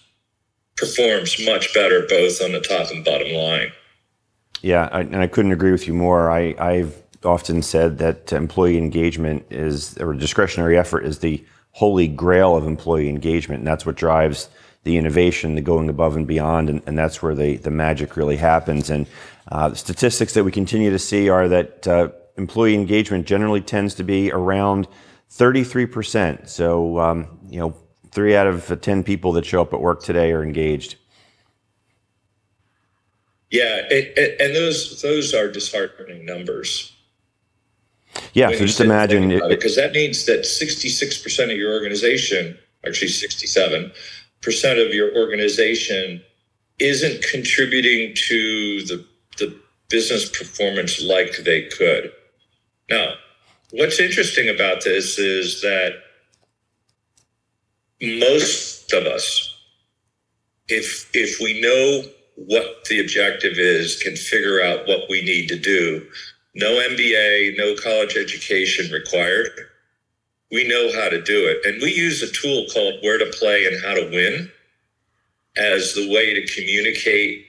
performs 0.76 1.44
much 1.44 1.72
better 1.74 2.06
both 2.08 2.40
on 2.42 2.52
the 2.52 2.60
top 2.60 2.90
and 2.90 3.04
bottom 3.04 3.32
line. 3.32 3.72
Yeah, 4.62 4.88
I, 4.92 5.00
and 5.00 5.16
I 5.16 5.26
couldn't 5.26 5.52
agree 5.52 5.72
with 5.72 5.86
you 5.86 5.94
more. 5.94 6.30
I, 6.30 6.54
I've 6.58 7.02
often 7.24 7.62
said 7.62 7.98
that 7.98 8.32
employee 8.32 8.78
engagement 8.78 9.44
is, 9.50 9.98
or 9.98 10.12
discretionary 10.14 10.78
effort 10.78 11.04
is 11.04 11.18
the 11.18 11.44
holy 11.72 12.06
grail 12.06 12.56
of 12.56 12.66
employee 12.66 13.08
engagement. 13.08 13.60
And 13.60 13.66
that's 13.66 13.84
what 13.84 13.96
drives 13.96 14.48
the 14.84 14.96
innovation, 14.96 15.54
the 15.54 15.60
going 15.60 15.88
above 15.88 16.16
and 16.16 16.26
beyond. 16.26 16.68
And, 16.68 16.82
and 16.86 16.98
that's 16.98 17.22
where 17.22 17.34
the, 17.34 17.56
the 17.56 17.70
magic 17.70 18.16
really 18.16 18.36
happens. 18.36 18.90
And 18.90 19.06
uh, 19.50 19.70
the 19.70 19.76
statistics 19.76 20.34
that 20.34 20.44
we 20.44 20.52
continue 20.52 20.90
to 20.90 20.98
see 20.98 21.28
are 21.28 21.48
that 21.48 21.86
uh, 21.88 22.08
employee 22.36 22.74
engagement 22.74 23.26
generally 23.26 23.60
tends 23.60 23.94
to 23.94 24.04
be 24.04 24.30
around 24.30 24.86
33%. 25.30 26.48
So, 26.48 26.98
um, 26.98 27.38
you 27.48 27.58
know, 27.58 27.74
three 28.12 28.36
out 28.36 28.46
of 28.46 28.80
10 28.80 29.02
people 29.02 29.32
that 29.32 29.44
show 29.44 29.62
up 29.62 29.72
at 29.72 29.80
work 29.80 30.02
today 30.02 30.32
are 30.32 30.42
engaged. 30.42 30.96
Yeah, 33.50 33.82
it, 33.90 34.16
it, 34.16 34.40
and 34.40 34.56
those 34.56 35.02
those 35.02 35.34
are 35.34 35.50
disheartening 35.50 36.24
numbers. 36.24 36.92
Yeah, 38.32 38.50
so 38.50 38.58
just 38.58 38.80
imagine 38.80 39.28
because 39.48 39.76
that 39.76 39.92
means 39.92 40.24
that 40.26 40.40
66% 40.40 41.44
of 41.50 41.56
your 41.56 41.72
organization, 41.72 42.58
actually 42.86 43.08
67% 43.08 43.92
of 44.86 44.94
your 44.94 45.14
organization 45.16 46.22
isn't 46.78 47.22
contributing 47.30 48.14
to 48.14 48.84
the 48.86 49.06
the 49.38 49.58
business 49.90 50.30
performance 50.30 51.02
like 51.02 51.36
they 51.44 51.64
could. 51.64 52.10
Now, 52.88 53.14
what's 53.70 54.00
interesting 54.00 54.48
about 54.48 54.82
this 54.82 55.18
is 55.18 55.60
that 55.60 55.92
most 58.02 58.92
of 58.92 59.06
us, 59.06 59.48
if 60.68 61.10
if 61.14 61.40
we 61.40 61.60
know 61.60 62.02
what 62.36 62.84
the 62.88 63.00
objective 63.00 63.58
is, 63.58 64.02
can 64.02 64.16
figure 64.16 64.62
out 64.62 64.86
what 64.88 65.08
we 65.08 65.22
need 65.22 65.48
to 65.48 65.58
do. 65.58 66.06
No 66.54 66.72
MBA, 66.72 67.56
no 67.56 67.74
college 67.76 68.16
education 68.16 68.90
required. 68.92 69.48
We 70.50 70.68
know 70.68 70.92
how 70.92 71.08
to 71.08 71.22
do 71.22 71.46
it. 71.46 71.64
And 71.64 71.80
we 71.80 71.94
use 71.94 72.22
a 72.22 72.30
tool 72.30 72.66
called 72.72 72.94
Where 73.02 73.18
to 73.18 73.30
Play 73.38 73.66
and 73.66 73.82
How 73.82 73.94
to 73.94 74.10
Win 74.10 74.50
as 75.56 75.94
the 75.94 76.12
way 76.12 76.34
to 76.34 76.54
communicate 76.54 77.46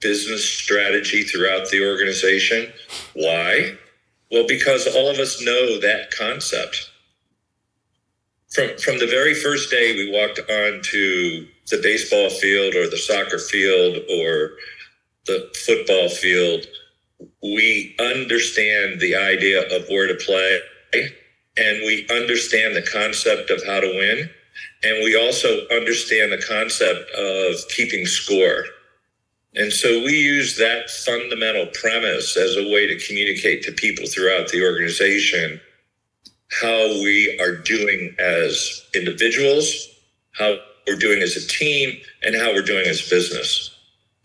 business 0.00 0.48
strategy 0.48 1.22
throughout 1.24 1.68
the 1.70 1.88
organization. 1.88 2.72
Why? 3.14 3.76
Well, 4.30 4.46
because 4.46 4.86
all 4.86 5.10
of 5.10 5.18
us 5.18 5.42
know 5.44 5.80
that 5.80 6.12
concept. 6.16 6.90
From, 8.54 8.78
from 8.78 8.98
the 9.00 9.06
very 9.06 9.34
first 9.34 9.68
day 9.68 9.96
we 9.96 10.12
walked 10.12 10.38
onto 10.38 11.46
the 11.70 11.80
baseball 11.82 12.30
field 12.30 12.76
or 12.76 12.88
the 12.88 12.96
soccer 12.96 13.38
field 13.38 13.96
or 14.08 14.52
the 15.26 15.50
football 15.66 16.08
field, 16.08 16.64
we 17.42 17.96
understand 17.98 19.00
the 19.00 19.16
idea 19.16 19.62
of 19.76 19.88
where 19.88 20.06
to 20.06 20.14
play 20.14 20.60
and 21.56 21.78
we 21.84 22.06
understand 22.10 22.76
the 22.76 22.82
concept 22.82 23.50
of 23.50 23.64
how 23.66 23.80
to 23.80 23.88
win. 23.88 24.30
And 24.84 25.02
we 25.02 25.16
also 25.16 25.66
understand 25.68 26.32
the 26.32 26.42
concept 26.46 27.10
of 27.10 27.56
keeping 27.70 28.06
score. 28.06 28.66
And 29.56 29.72
so 29.72 29.88
we 29.88 30.12
use 30.12 30.56
that 30.58 30.90
fundamental 30.90 31.66
premise 31.74 32.36
as 32.36 32.56
a 32.56 32.62
way 32.62 32.86
to 32.86 33.06
communicate 33.06 33.62
to 33.64 33.72
people 33.72 34.06
throughout 34.06 34.48
the 34.48 34.64
organization 34.64 35.60
how 36.60 36.86
we 37.02 37.38
are 37.40 37.56
doing 37.56 38.14
as 38.18 38.86
individuals, 38.94 39.88
how 40.32 40.56
we're 40.86 40.96
doing 40.96 41.22
as 41.22 41.36
a 41.36 41.46
team, 41.46 41.96
and 42.22 42.36
how 42.36 42.52
we're 42.52 42.62
doing 42.62 42.86
as 42.86 43.06
a 43.06 43.10
business. 43.10 43.70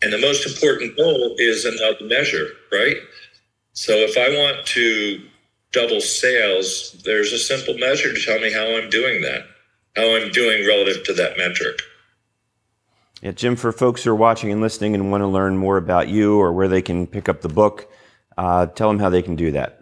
And 0.02 0.12
the 0.12 0.18
most 0.18 0.46
important 0.46 0.96
goal 0.96 1.34
is 1.38 1.64
another 1.64 2.04
measure, 2.06 2.48
right? 2.72 2.96
So 3.72 3.92
if 3.92 4.16
I 4.16 4.28
want 4.30 4.66
to 4.66 5.22
double 5.72 6.00
sales, 6.00 7.00
there's 7.04 7.32
a 7.32 7.38
simple 7.38 7.76
measure 7.78 8.12
to 8.12 8.20
tell 8.20 8.38
me 8.40 8.52
how 8.52 8.76
I'm 8.76 8.90
doing 8.90 9.22
that, 9.22 9.44
how 9.96 10.16
I'm 10.16 10.30
doing 10.30 10.66
relative 10.66 11.04
to 11.04 11.12
that 11.14 11.36
metric. 11.36 11.80
Yeah, 13.22 13.32
Jim, 13.32 13.56
for 13.56 13.70
folks 13.70 14.04
who 14.04 14.10
are 14.10 14.16
watching 14.16 14.50
and 14.50 14.60
listening 14.60 14.94
and 14.94 15.10
want 15.10 15.22
to 15.22 15.26
learn 15.26 15.56
more 15.56 15.76
about 15.76 16.08
you 16.08 16.38
or 16.38 16.52
where 16.52 16.68
they 16.68 16.80
can 16.80 17.06
pick 17.06 17.28
up 17.28 17.42
the 17.42 17.48
book, 17.48 17.92
uh, 18.38 18.66
tell 18.66 18.88
them 18.88 18.98
how 18.98 19.10
they 19.10 19.20
can 19.22 19.36
do 19.36 19.52
that. 19.52 19.79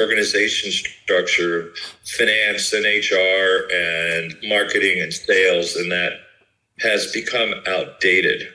organization 0.00 0.72
structure, 0.72 1.70
finance 2.02 2.72
and 2.72 2.84
HR 2.84 3.72
and 3.72 4.34
marketing 4.48 5.00
and 5.00 5.14
sales 5.14 5.76
and 5.76 5.92
that 5.92 6.14
has 6.80 7.12
become 7.12 7.54
outdated 7.68 8.48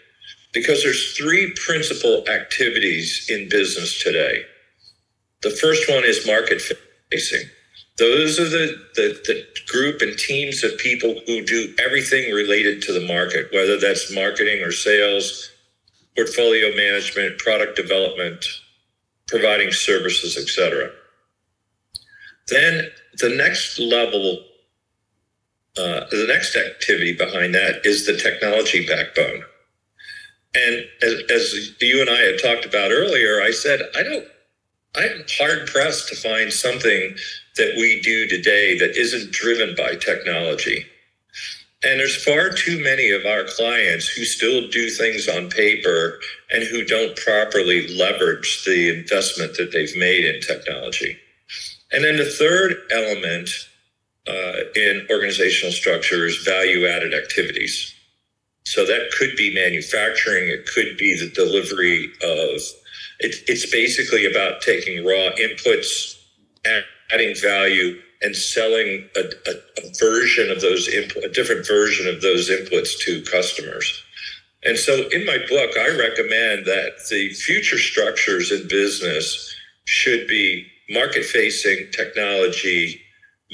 because 0.51 0.83
there's 0.83 1.15
three 1.15 1.55
principal 1.65 2.27
activities 2.27 3.27
in 3.29 3.47
business 3.47 4.03
today. 4.03 4.43
The 5.41 5.51
first 5.51 5.89
one 5.89 6.03
is 6.03 6.27
market 6.27 6.61
facing. 7.11 7.49
Those 7.97 8.39
are 8.39 8.49
the, 8.49 8.75
the, 8.95 9.21
the, 9.25 9.45
group 9.67 10.01
and 10.01 10.17
teams 10.17 10.63
of 10.63 10.75
people 10.79 11.19
who 11.27 11.45
do 11.45 11.75
everything 11.77 12.33
related 12.33 12.81
to 12.81 12.93
the 12.93 13.05
market, 13.05 13.49
whether 13.53 13.77
that's 13.77 14.11
marketing 14.15 14.63
or 14.63 14.71
sales, 14.71 15.51
portfolio 16.15 16.75
management, 16.75 17.37
product 17.37 17.75
development, 17.75 18.43
providing 19.27 19.71
services, 19.71 20.37
etc. 20.37 20.89
Then 22.47 22.89
the 23.19 23.29
next 23.29 23.79
level, 23.79 24.43
uh, 25.77 26.05
the 26.09 26.25
next 26.27 26.55
activity 26.55 27.13
behind 27.13 27.53
that 27.53 27.85
is 27.85 28.05
the 28.05 28.17
technology 28.17 28.87
backbone. 28.87 29.43
And 30.55 30.85
as, 31.03 31.13
as 31.29 31.81
you 31.81 32.01
and 32.01 32.09
I 32.09 32.19
had 32.21 32.41
talked 32.41 32.65
about 32.65 32.91
earlier, 32.91 33.41
I 33.41 33.51
said, 33.51 33.81
I 33.95 34.03
don't, 34.03 34.25
I'm 34.95 35.23
hard 35.37 35.67
pressed 35.67 36.09
to 36.09 36.15
find 36.15 36.51
something 36.51 37.15
that 37.57 37.73
we 37.77 38.01
do 38.01 38.27
today 38.27 38.77
that 38.79 38.97
isn't 38.97 39.31
driven 39.31 39.75
by 39.75 39.95
technology. 39.95 40.85
And 41.83 41.99
there's 41.99 42.23
far 42.23 42.49
too 42.49 42.83
many 42.83 43.11
of 43.11 43.25
our 43.25 43.45
clients 43.45 44.07
who 44.07 44.25
still 44.25 44.67
do 44.69 44.89
things 44.89 45.29
on 45.29 45.49
paper 45.49 46.19
and 46.51 46.63
who 46.63 46.83
don't 46.83 47.15
properly 47.15 47.87
leverage 47.95 48.65
the 48.65 48.99
investment 48.99 49.55
that 49.57 49.71
they've 49.71 49.95
made 49.95 50.25
in 50.25 50.41
technology. 50.41 51.17
And 51.91 52.03
then 52.03 52.17
the 52.17 52.25
third 52.25 52.75
element 52.91 53.49
uh, 54.27 54.63
in 54.75 55.07
organizational 55.09 55.71
structure 55.71 56.25
is 56.25 56.37
value 56.37 56.85
added 56.87 57.13
activities. 57.13 57.93
So 58.69 58.85
that 58.85 59.09
could 59.17 59.35
be 59.35 59.51
manufacturing, 59.51 60.47
it 60.47 60.67
could 60.67 60.95
be 60.95 61.17
the 61.17 61.31
delivery 61.31 62.05
of 62.21 62.61
it, 63.19 63.35
it's 63.47 63.65
basically 63.71 64.27
about 64.27 64.61
taking 64.61 65.03
raw 65.03 65.31
inputs, 65.41 66.15
adding 67.11 67.35
value, 67.41 67.99
and 68.21 68.35
selling 68.35 69.09
a, 69.15 69.21
a, 69.21 69.51
a 69.51 69.91
version 69.99 70.51
of 70.51 70.61
those 70.61 70.87
input, 70.87 71.23
a 71.23 71.29
different 71.29 71.65
version 71.65 72.07
of 72.07 72.21
those 72.21 72.47
inputs 72.51 72.95
to 72.99 73.23
customers. 73.23 74.03
And 74.63 74.77
so 74.77 75.09
in 75.11 75.25
my 75.25 75.39
book, 75.49 75.71
I 75.75 75.89
recommend 75.97 76.67
that 76.67 76.91
the 77.09 77.33
future 77.33 77.79
structures 77.79 78.51
in 78.51 78.67
business 78.67 79.51
should 79.85 80.27
be 80.27 80.67
market 80.91 81.25
facing 81.25 81.87
technology, 81.91 83.01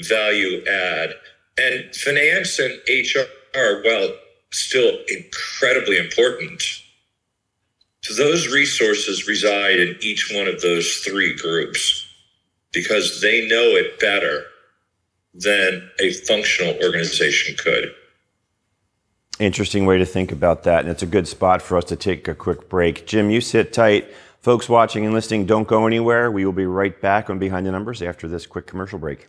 value 0.06 0.62
add, 0.66 1.14
and 1.56 1.94
finance 1.96 2.58
and 2.58 2.74
HR, 2.86 3.80
well, 3.82 4.12
still 4.52 4.98
incredibly 5.08 5.98
important. 5.98 6.62
So 8.02 8.14
those 8.14 8.52
resources 8.52 9.26
reside 9.26 9.78
in 9.80 9.96
each 10.00 10.32
one 10.32 10.46
of 10.46 10.60
those 10.60 10.98
three 10.98 11.34
groups 11.36 12.06
because 12.72 13.20
they 13.20 13.48
know 13.48 13.74
it 13.76 13.98
better 13.98 14.44
than 15.34 15.90
a 16.00 16.12
functional 16.12 16.76
organization 16.82 17.56
could. 17.58 17.94
Interesting 19.38 19.86
way 19.86 19.98
to 19.98 20.06
think 20.06 20.32
about 20.32 20.62
that. 20.62 20.80
And 20.80 20.88
it's 20.88 21.02
a 21.02 21.06
good 21.06 21.28
spot 21.28 21.60
for 21.60 21.76
us 21.76 21.84
to 21.86 21.96
take 21.96 22.26
a 22.28 22.34
quick 22.34 22.68
break. 22.68 23.06
Jim, 23.06 23.28
you 23.28 23.40
sit 23.40 23.72
tight. 23.72 24.08
Folks 24.40 24.68
watching 24.68 25.04
and 25.04 25.12
listening, 25.12 25.44
don't 25.44 25.66
go 25.66 25.86
anywhere. 25.86 26.30
We 26.30 26.44
will 26.44 26.52
be 26.52 26.66
right 26.66 26.98
back 27.00 27.28
on 27.28 27.38
Behind 27.38 27.66
the 27.66 27.72
Numbers 27.72 28.00
after 28.00 28.28
this 28.28 28.46
quick 28.46 28.66
commercial 28.66 28.98
break. 28.98 29.28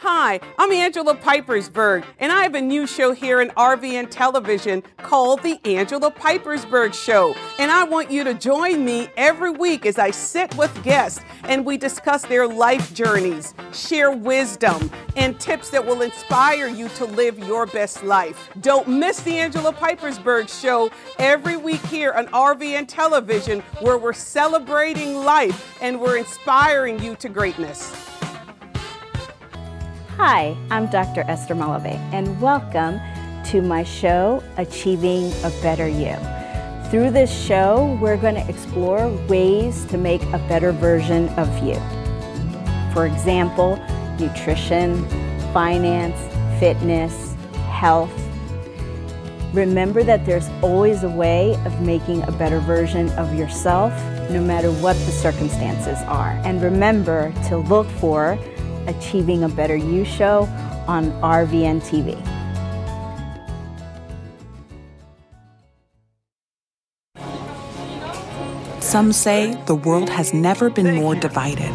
Hi, 0.00 0.40
I'm 0.58 0.72
Angela 0.72 1.16
Pipersberg, 1.16 2.04
and 2.18 2.30
I 2.30 2.42
have 2.42 2.54
a 2.54 2.60
new 2.60 2.86
show 2.86 3.12
here 3.12 3.40
in 3.40 3.48
RVN 3.52 4.10
Television 4.10 4.82
called 4.98 5.42
The 5.42 5.58
Angela 5.64 6.10
Pipersberg 6.10 6.92
Show. 6.92 7.34
And 7.58 7.70
I 7.70 7.84
want 7.84 8.10
you 8.10 8.22
to 8.24 8.34
join 8.34 8.84
me 8.84 9.08
every 9.16 9.52
week 9.52 9.86
as 9.86 9.98
I 9.98 10.10
sit 10.10 10.54
with 10.58 10.82
guests 10.84 11.24
and 11.44 11.64
we 11.64 11.78
discuss 11.78 12.26
their 12.26 12.46
life 12.46 12.92
journeys, 12.92 13.54
share 13.72 14.10
wisdom, 14.10 14.90
and 15.16 15.40
tips 15.40 15.70
that 15.70 15.86
will 15.86 16.02
inspire 16.02 16.68
you 16.68 16.90
to 16.90 17.06
live 17.06 17.38
your 17.38 17.64
best 17.64 18.04
life. 18.04 18.50
Don't 18.60 18.86
miss 18.86 19.22
The 19.22 19.38
Angela 19.38 19.72
Pipersberg 19.72 20.50
Show 20.50 20.90
every 21.18 21.56
week 21.56 21.80
here 21.86 22.12
on 22.12 22.26
RVN 22.26 22.86
Television, 22.86 23.60
where 23.80 23.96
we're 23.96 24.12
celebrating 24.12 25.24
life 25.24 25.78
and 25.80 25.98
we're 25.98 26.18
inspiring 26.18 27.02
you 27.02 27.16
to 27.16 27.30
greatness. 27.30 28.15
Hi, 30.18 30.56
I'm 30.70 30.86
Dr. 30.86 31.24
Esther 31.28 31.54
Malave, 31.54 31.92
and 32.10 32.40
welcome 32.40 32.98
to 33.50 33.60
my 33.60 33.82
show, 33.82 34.42
Achieving 34.56 35.30
a 35.44 35.50
Better 35.60 35.86
You. 35.86 36.16
Through 36.90 37.10
this 37.10 37.30
show, 37.30 37.98
we're 38.00 38.16
going 38.16 38.36
to 38.36 38.48
explore 38.48 39.08
ways 39.28 39.84
to 39.84 39.98
make 39.98 40.22
a 40.32 40.38
better 40.48 40.72
version 40.72 41.28
of 41.38 41.46
you. 41.62 41.74
For 42.94 43.04
example, 43.04 43.76
nutrition, 44.18 45.06
finance, 45.52 46.16
fitness, 46.58 47.34
health. 47.68 48.10
Remember 49.52 50.02
that 50.02 50.24
there's 50.24 50.48
always 50.62 51.02
a 51.02 51.10
way 51.10 51.56
of 51.66 51.82
making 51.82 52.22
a 52.22 52.32
better 52.32 52.60
version 52.60 53.10
of 53.10 53.34
yourself, 53.34 53.92
no 54.30 54.40
matter 54.40 54.72
what 54.72 54.94
the 54.94 55.12
circumstances 55.12 55.98
are. 56.06 56.40
And 56.42 56.62
remember 56.62 57.34
to 57.48 57.58
look 57.58 57.86
for 58.00 58.38
Achieving 58.86 59.44
a 59.44 59.48
Better 59.48 59.76
You 59.76 60.04
show 60.04 60.48
on 60.86 61.10
RVN 61.22 61.80
TV. 61.80 62.16
Some 68.82 69.12
say 69.12 69.54
the 69.66 69.74
world 69.74 70.08
has 70.08 70.32
never 70.32 70.70
been 70.70 70.94
more 70.94 71.16
divided, 71.16 71.74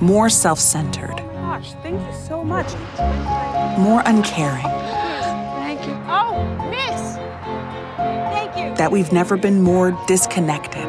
more 0.00 0.30
self 0.30 0.60
centered. 0.60 1.16
Gosh, 1.16 1.74
thank 1.82 2.00
you 2.00 2.18
so 2.26 2.44
much. 2.44 2.72
More 3.78 4.02
uncaring. 4.06 4.62
Thank 4.62 5.86
you. 5.86 5.92
Oh, 6.06 6.46
miss. 6.70 7.16
Thank 8.32 8.56
you. 8.56 8.74
That 8.76 8.92
we've 8.92 9.12
never 9.12 9.36
been 9.36 9.60
more 9.60 9.90
disconnected. 10.06 10.88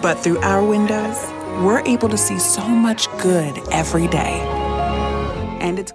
But 0.00 0.14
through 0.14 0.38
our 0.38 0.64
windows, 0.64 1.18
we're 1.64 1.80
able 1.86 2.08
to 2.08 2.18
see 2.18 2.38
so 2.38 2.66
much 2.66 3.08
good 3.18 3.58
every 3.72 4.06
day. 4.08 4.40
And 5.60 5.78
it's 5.78 5.92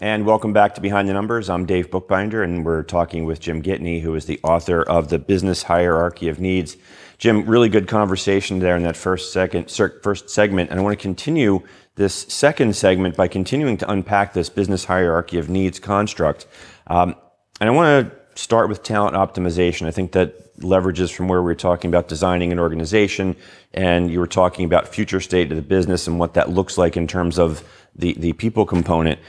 and 0.00 0.26
welcome 0.26 0.52
back 0.52 0.74
to 0.74 0.80
Behind 0.80 1.08
the 1.08 1.12
Numbers. 1.12 1.48
I'm 1.48 1.64
Dave 1.64 1.88
Bookbinder, 1.88 2.42
and 2.42 2.64
we're 2.64 2.82
talking 2.82 3.24
with 3.24 3.38
Jim 3.38 3.62
Gitney, 3.62 4.00
who 4.00 4.16
is 4.16 4.24
the 4.24 4.40
author 4.42 4.82
of 4.82 5.10
The 5.10 5.18
Business 5.20 5.62
Hierarchy 5.62 6.28
of 6.28 6.40
Needs. 6.40 6.76
Jim, 7.18 7.46
really 7.46 7.68
good 7.68 7.86
conversation 7.86 8.58
there 8.58 8.74
in 8.74 8.82
that 8.82 8.96
first 8.96 9.32
second 9.32 9.70
first 9.70 10.28
segment, 10.28 10.70
and 10.70 10.80
I 10.80 10.82
want 10.82 10.98
to 10.98 11.00
continue 11.00 11.62
this 11.94 12.14
second 12.14 12.74
segment 12.74 13.16
by 13.16 13.28
continuing 13.28 13.76
to 13.76 13.88
unpack 13.88 14.32
this 14.32 14.48
business 14.48 14.86
hierarchy 14.86 15.38
of 15.38 15.48
needs 15.48 15.78
construct. 15.78 16.48
Um, 16.88 17.14
and 17.60 17.70
I 17.70 17.72
want 17.72 18.10
to 18.10 18.40
start 18.40 18.68
with 18.68 18.82
talent 18.82 19.14
optimization. 19.14 19.86
I 19.86 19.92
think 19.92 20.12
that 20.12 20.34
leverages 20.62 21.12
from 21.12 21.28
where 21.28 21.40
we 21.40 21.46
were 21.46 21.54
talking 21.54 21.88
about 21.88 22.08
designing 22.08 22.52
an 22.52 22.58
organization 22.58 23.36
and 23.74 24.10
you 24.10 24.18
were 24.18 24.26
talking 24.26 24.64
about 24.64 24.88
future 24.88 25.20
state 25.20 25.50
of 25.50 25.56
the 25.56 25.62
business 25.62 26.06
and 26.06 26.18
what 26.18 26.34
that 26.34 26.50
looks 26.50 26.78
like 26.78 26.96
in 26.96 27.06
terms 27.06 27.38
of 27.38 27.64
the, 27.94 28.14
the 28.14 28.32
people 28.34 28.64
component. 28.64 29.20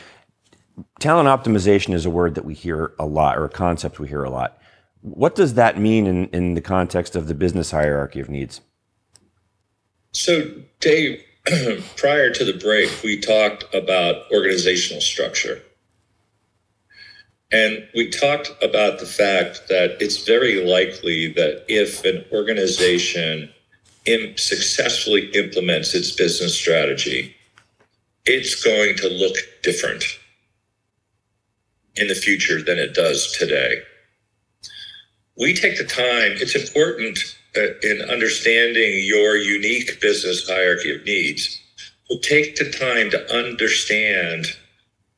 Talent 0.99 1.27
optimization 1.27 1.93
is 1.93 2.05
a 2.05 2.09
word 2.09 2.35
that 2.35 2.45
we 2.45 2.53
hear 2.53 2.93
a 2.97 3.05
lot 3.05 3.37
or 3.37 3.45
a 3.45 3.49
concept 3.49 3.99
we 3.99 4.07
hear 4.07 4.23
a 4.23 4.29
lot. 4.29 4.57
What 5.01 5.35
does 5.35 5.55
that 5.55 5.77
mean 5.77 6.07
in, 6.07 6.27
in 6.27 6.53
the 6.53 6.61
context 6.61 7.15
of 7.15 7.27
the 7.27 7.33
business 7.33 7.71
hierarchy 7.71 8.19
of 8.19 8.29
needs? 8.29 8.61
So, 10.13 10.51
Dave, 10.79 11.21
prior 11.97 12.31
to 12.31 12.45
the 12.45 12.53
break, 12.53 12.89
we 13.03 13.19
talked 13.19 13.65
about 13.73 14.31
organizational 14.31 15.01
structure. 15.01 15.61
And 17.53 17.87
we 17.93 18.09
talked 18.09 18.49
about 18.63 18.97
the 18.97 19.05
fact 19.05 19.67
that 19.69 19.97
it's 19.99 20.25
very 20.25 20.65
likely 20.65 21.31
that 21.33 21.63
if 21.67 22.03
an 22.03 22.25
organization 22.31 23.53
successfully 24.37 25.29
implements 25.35 25.93
its 25.93 26.09
business 26.09 26.57
strategy, 26.57 27.35
it's 28.25 28.63
going 28.63 28.97
to 28.97 29.07
look 29.07 29.35
different 29.61 30.03
in 31.95 32.07
the 32.07 32.15
future 32.15 32.59
than 32.63 32.79
it 32.79 32.95
does 32.95 33.31
today. 33.37 33.83
We 35.37 35.53
take 35.53 35.77
the 35.77 35.85
time, 35.85 36.31
it's 36.41 36.55
important 36.55 37.19
uh, 37.55 37.77
in 37.83 38.01
understanding 38.09 39.03
your 39.03 39.37
unique 39.37 40.01
business 40.01 40.49
hierarchy 40.49 40.95
of 40.95 41.05
needs. 41.05 41.61
We'll 42.09 42.19
take 42.19 42.55
the 42.55 42.71
time 42.71 43.11
to 43.11 43.35
understand 43.35 44.47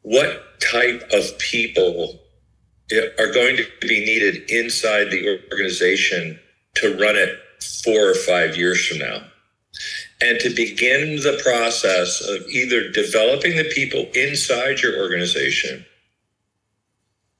what 0.02 0.60
type 0.60 1.10
of 1.14 1.40
people 1.40 2.20
are 2.92 3.32
going 3.32 3.58
to 3.58 3.66
be 3.82 4.06
needed 4.06 4.50
inside 4.50 5.06
the 5.10 5.42
organization 5.52 6.40
to 6.76 6.98
run 6.98 7.16
it 7.16 7.40
four 7.84 8.12
or 8.12 8.16
five 8.16 8.56
years 8.58 8.86
from 8.86 9.00
now. 9.00 9.22
And 10.22 10.40
to 10.40 10.50
begin 10.50 11.18
the 11.18 11.40
process 11.44 12.22
of 12.22 12.48
either 12.50 12.90
developing 12.90 13.58
the 13.58 13.70
people 13.74 14.08
inside 14.14 14.80
your 14.80 14.98
organization 15.00 15.86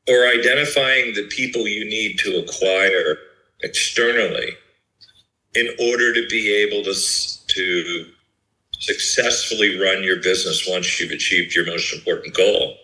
or 0.10 0.28
identifying 0.28 1.14
the 1.14 1.28
people 1.30 1.68
you 1.68 1.86
need 1.86 2.20
to 2.20 2.38
acquire 2.38 3.18
externally 3.62 4.52
in 5.56 5.68
order 5.80 6.14
to 6.14 6.28
be 6.28 6.54
able 6.54 6.84
to, 6.84 6.94
to 7.48 8.06
successfully 8.80 9.80
run 9.80 10.04
your 10.04 10.18
business 10.18 10.68
once 10.70 11.00
you've 11.00 11.12
achieved 11.12 11.56
your 11.56 11.66
most 11.66 11.94
important 11.94 12.36
goal. 12.36 12.76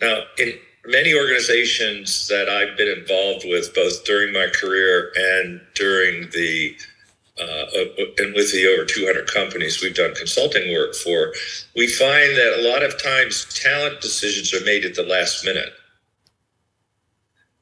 Now, 0.00 0.22
in 0.38 0.54
many 0.90 1.14
organizations 1.14 2.28
that 2.28 2.48
I've 2.48 2.76
been 2.76 2.88
involved 2.88 3.44
with, 3.46 3.74
both 3.74 4.04
during 4.04 4.32
my 4.32 4.48
career 4.52 5.12
and 5.16 5.60
during 5.74 6.28
the 6.30 6.76
uh, 7.40 7.64
and 8.18 8.34
with 8.34 8.52
the 8.52 8.66
over 8.66 8.84
200 8.84 9.26
companies 9.32 9.80
we've 9.80 9.94
done 9.94 10.14
consulting 10.14 10.74
work 10.74 10.94
for, 10.94 11.32
we 11.74 11.86
find 11.86 12.36
that 12.36 12.60
a 12.60 12.68
lot 12.68 12.82
of 12.82 13.02
times 13.02 13.46
talent 13.54 13.98
decisions 14.02 14.52
are 14.52 14.62
made 14.66 14.84
at 14.84 14.94
the 14.94 15.02
last 15.02 15.42
minute. 15.42 15.72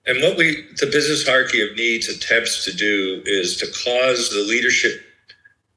And 0.06 0.20
what 0.20 0.36
we, 0.36 0.66
the 0.80 0.86
business 0.86 1.28
hierarchy 1.28 1.62
of 1.62 1.76
needs 1.76 2.08
attempts 2.08 2.64
to 2.64 2.72
do 2.72 3.22
is 3.24 3.56
to 3.58 3.66
cause 3.66 4.30
the 4.30 4.44
leadership 4.48 5.00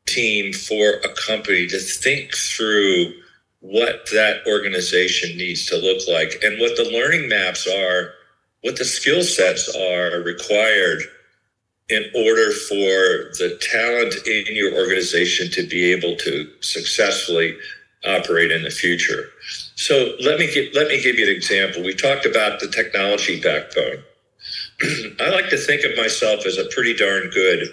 team 0.08 0.52
for 0.52 0.94
a 1.04 1.14
company 1.28 1.68
to 1.68 1.78
think 1.78 2.34
through 2.34 3.14
what 3.62 4.08
that 4.12 4.42
organization 4.48 5.38
needs 5.38 5.66
to 5.68 5.78
look 5.78 6.02
like 6.08 6.42
and 6.44 6.60
what 6.60 6.76
the 6.76 6.90
learning 6.92 7.30
maps 7.30 7.68
are, 7.68 8.10
what 8.62 8.76
the 8.76 8.86
skill 8.86 9.24
sets 9.24 9.74
are 9.76 10.22
required 10.22 11.02
in 11.90 12.04
order 12.16 12.52
for 12.52 13.32
the 13.38 13.60
talent 13.62 14.16
in 14.26 14.56
your 14.56 14.74
organization 14.74 15.50
to 15.52 15.68
be 15.68 15.92
able 15.92 16.16
to 16.16 16.50
successfully 16.62 17.56
operate 18.06 18.52
in 18.52 18.64
the 18.64 18.70
future. 18.70 19.26
So 19.76 20.16
let 20.22 20.40
me 20.40 20.52
give, 20.52 20.74
let 20.74 20.88
me 20.88 21.02
give 21.02 21.18
you 21.18 21.30
an 21.30 21.36
example. 21.36 21.84
We 21.84 21.94
talked 21.94 22.26
about 22.26 22.60
the 22.60 22.68
technology 22.68 23.42
backbone. 23.42 24.04
I 25.20 25.30
like 25.30 25.50
to 25.50 25.58
think 25.58 25.84
of 25.84 25.96
myself 25.96 26.46
as 26.48 26.58
a 26.58 26.66
pretty 26.72 26.96
darn 26.96 27.30
good 27.30 27.68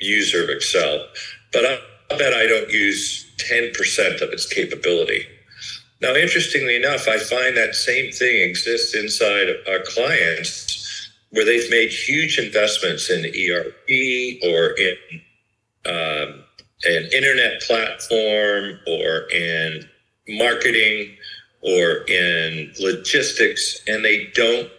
user 0.00 0.42
of 0.42 0.50
Excel, 0.50 1.06
but 1.52 1.64
I, 1.64 1.78
I 2.10 2.16
bet 2.16 2.32
I 2.32 2.46
don't 2.46 2.70
use 2.70 3.32
10% 3.38 4.20
of 4.20 4.30
its 4.30 4.46
capability. 4.46 5.26
Now, 6.00 6.14
interestingly 6.14 6.76
enough, 6.76 7.08
I 7.08 7.18
find 7.18 7.56
that 7.56 7.74
same 7.74 8.12
thing 8.12 8.42
exists 8.42 8.94
inside 8.94 9.48
our 9.68 9.80
clients 9.86 11.10
where 11.30 11.44
they've 11.44 11.70
made 11.70 11.90
huge 11.90 12.38
investments 12.38 13.10
in 13.10 13.24
ERP 13.24 14.42
or 14.44 14.74
in 14.78 14.96
um, 15.86 16.44
an 16.84 17.08
internet 17.12 17.60
platform 17.62 18.78
or 18.86 19.28
in 19.30 19.88
marketing 20.28 21.16
or 21.62 22.04
in 22.08 22.72
logistics, 22.78 23.82
and 23.86 24.04
they 24.04 24.30
don't 24.34 24.70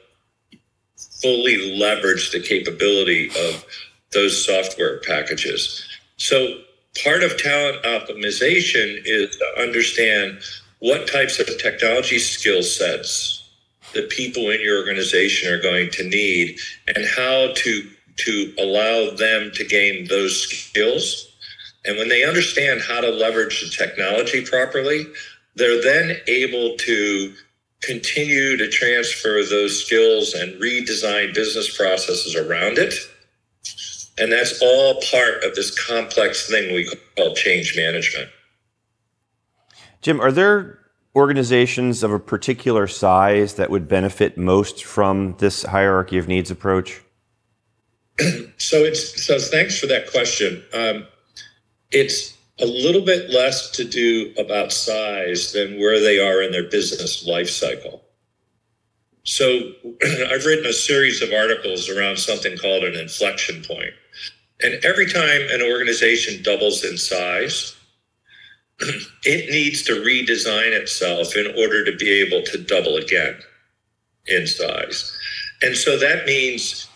fully 1.22 1.78
leverage 1.78 2.32
the 2.32 2.40
capability 2.40 3.30
of 3.30 3.66
those 4.12 4.46
software 4.46 5.00
packages. 5.00 5.84
So, 6.18 6.62
part 7.03 7.23
of 7.23 7.38
talent 7.38 7.84
optimization 7.84 9.01
is 9.05 9.36
to 9.38 9.62
understand 9.62 10.39
what 10.79 11.08
types 11.12 11.39
of 11.39 11.47
technology 11.60 12.19
skill 12.19 12.63
sets 12.63 13.41
the 13.93 14.03
people 14.03 14.49
in 14.49 14.62
your 14.62 14.79
organization 14.79 15.51
are 15.51 15.62
going 15.62 15.89
to 15.89 16.03
need 16.03 16.58
and 16.95 17.05
how 17.05 17.51
to 17.55 17.89
to 18.17 18.53
allow 18.60 19.10
them 19.15 19.51
to 19.53 19.65
gain 19.65 20.08
those 20.08 20.47
skills 20.47 21.25
and 21.86 21.97
when 21.97 22.10
they 22.10 22.23
understand 22.23 22.81
how 22.81 23.01
to 23.01 23.10
leverage 23.10 23.62
the 23.62 23.69
technology 23.69 24.43
properly, 24.43 25.05
they're 25.55 25.81
then 25.81 26.17
able 26.27 26.75
to 26.77 27.34
continue 27.81 28.58
to 28.58 28.67
transfer 28.69 29.43
those 29.43 29.86
skills 29.86 30.34
and 30.34 30.60
redesign 30.60 31.34
business 31.34 31.75
processes 31.77 32.36
around 32.36 32.79
it. 32.79 32.93
And 34.17 34.32
that's 34.32 34.62
all 34.62 35.01
part 35.12 35.43
of 35.43 35.56
this 35.56 35.78
complex 35.88 36.49
thing 36.49 36.73
we 36.73 36.89
call 37.17 37.36
change 37.36 37.75
management. 37.75 38.30
Jim, 40.01 40.21
are 40.21 40.32
there 40.32 40.80
organizations 41.15 42.04
of 42.04 42.12
a 42.12 42.19
particular 42.19 42.88
size 42.88 43.56
that 43.56 43.69
would 43.69 43.88
benefit 43.88 44.38
most 44.38 44.84
from 44.84 45.36
this 45.39 45.63
hierarchy 45.63 46.17
of 46.17 46.28
needs 46.28 46.51
approach? 46.51 47.01
so 48.58 48.78
it's 48.78 49.23
so 49.23 49.39
thanks 49.39 49.78
for 49.80 49.88
that 49.88 50.12
question. 50.12 50.63
Um, 50.73 51.08
it's 51.91 52.38
a 52.60 52.65
little 52.65 53.04
bit 53.04 53.30
less 53.30 53.69
to 53.71 53.84
do 53.84 54.34
about 54.38 54.71
size 54.71 55.51
than 55.51 55.80
where 55.80 55.99
they 55.99 56.19
are 56.19 56.41
in 56.41 56.51
their 56.51 56.69
business 56.69 57.25
life 57.28 57.49
cycle. 57.49 58.01
So 59.23 59.45
I've 60.04 60.45
written 60.45 60.65
a 60.65 60.73
series 60.73 61.21
of 61.21 61.34
articles 61.34 61.89
around 61.89 62.17
something 62.17 62.58
called 62.58 62.84
an 62.84 62.95
inflection 62.95 63.63
point. 63.63 63.91
And 64.62 64.74
every 64.86 65.10
time 65.10 65.41
an 65.52 65.62
organization 65.62 66.41
doubles 66.44 66.84
in 66.84 66.98
size, 66.98 67.76
it 68.80 69.50
needs 69.50 69.84
to 69.84 69.94
redesign 69.94 70.72
itself 70.72 71.36
in 71.36 71.48
order 71.58 71.84
to 71.86 71.96
be 71.98 72.10
able 72.22 72.44
to 72.44 72.58
double 72.58 72.98
again 72.98 73.38
in 74.28 74.48
size. 74.48 75.18
And 75.62 75.76
so 75.76 75.98
that 75.98 76.26
means 76.26 76.88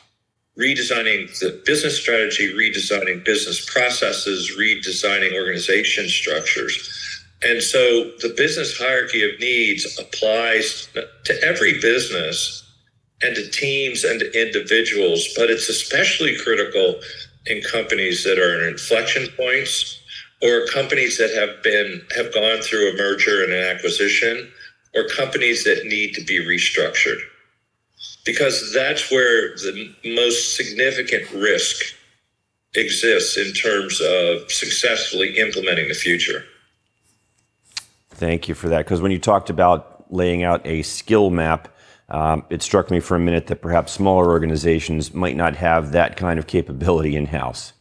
redesigning 0.57 1.37
the 1.39 1.61
business 1.65 1.99
strategy, 1.99 2.53
redesigning 2.53 3.23
business 3.23 3.69
processes, 3.69 4.57
redesigning 4.59 5.33
organization 5.33 6.07
structures. 6.07 6.95
And 7.41 7.63
so 7.63 7.79
the 8.19 8.33
business 8.35 8.77
hierarchy 8.77 9.23
of 9.23 9.39
needs 9.39 9.97
applies 9.97 10.89
to 11.23 11.43
every 11.43 11.79
business 11.79 12.65
and 13.21 13.35
to 13.35 13.49
teams 13.51 14.03
and 14.03 14.19
to 14.19 14.41
individuals, 14.41 15.27
but 15.35 15.49
it's 15.49 15.69
especially 15.69 16.37
critical 16.37 16.95
in 17.49 17.61
companies 17.61 18.23
that 18.23 18.37
are 18.37 18.61
in 18.61 18.69
inflection 18.69 19.27
points 19.35 19.99
or 20.41 20.65
companies 20.67 21.17
that 21.17 21.31
have 21.33 21.61
been 21.63 22.01
have 22.15 22.33
gone 22.33 22.61
through 22.61 22.91
a 22.91 22.97
merger 22.97 23.43
and 23.43 23.51
an 23.51 23.75
acquisition 23.75 24.49
or 24.95 25.03
companies 25.07 25.63
that 25.63 25.85
need 25.85 26.13
to 26.13 26.23
be 26.23 26.39
restructured 26.39 27.19
because 28.25 28.71
that's 28.73 29.11
where 29.11 29.55
the 29.55 29.93
most 30.05 30.55
significant 30.55 31.29
risk 31.31 31.95
exists 32.75 33.37
in 33.37 33.51
terms 33.53 33.99
of 34.01 34.51
successfully 34.51 35.37
implementing 35.37 35.87
the 35.87 35.93
future. 35.93 36.43
Thank 38.11 38.47
you 38.47 38.55
for 38.55 38.69
that. 38.69 38.85
Because 38.85 39.01
when 39.01 39.11
you 39.11 39.19
talked 39.19 39.49
about 39.49 40.05
laying 40.11 40.43
out 40.43 40.65
a 40.65 40.81
skill 40.83 41.29
map, 41.29 41.69
um, 42.09 42.45
it 42.49 42.61
struck 42.61 42.91
me 42.91 42.99
for 42.99 43.15
a 43.15 43.19
minute 43.19 43.47
that 43.47 43.61
perhaps 43.61 43.91
smaller 43.91 44.29
organizations 44.29 45.13
might 45.13 45.35
not 45.35 45.55
have 45.55 45.91
that 45.91 46.17
kind 46.17 46.39
of 46.39 46.47
capability 46.47 47.15
in 47.15 47.27
house. 47.27 47.73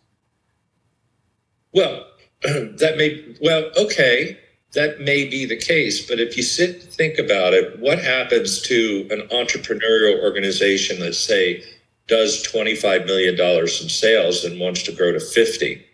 Well, 1.73 2.07
that 2.43 2.95
may, 2.97 3.37
well, 3.41 3.71
okay 3.77 4.39
that 4.75 5.01
may 5.01 5.27
be 5.27 5.47
the 5.47 5.57
case. 5.57 6.07
But 6.07 6.21
if 6.21 6.37
you 6.37 6.43
sit 6.43 6.83
and 6.83 6.83
think 6.83 7.19
about 7.19 7.55
it, 7.55 7.79
what 7.79 7.99
happens 7.99 8.61
to 8.63 9.09
an 9.11 9.23
entrepreneurial 9.29 10.23
organization 10.23 11.01
that 11.01 11.15
say 11.15 11.63
does 12.07 12.47
$25 12.47 13.07
million 13.07 13.39
in 13.39 13.89
sales 13.89 14.45
and 14.45 14.59
wants 14.59 14.83
to 14.85 14.93
grow 14.93 15.13
to 15.13 15.21
50? 15.21 15.85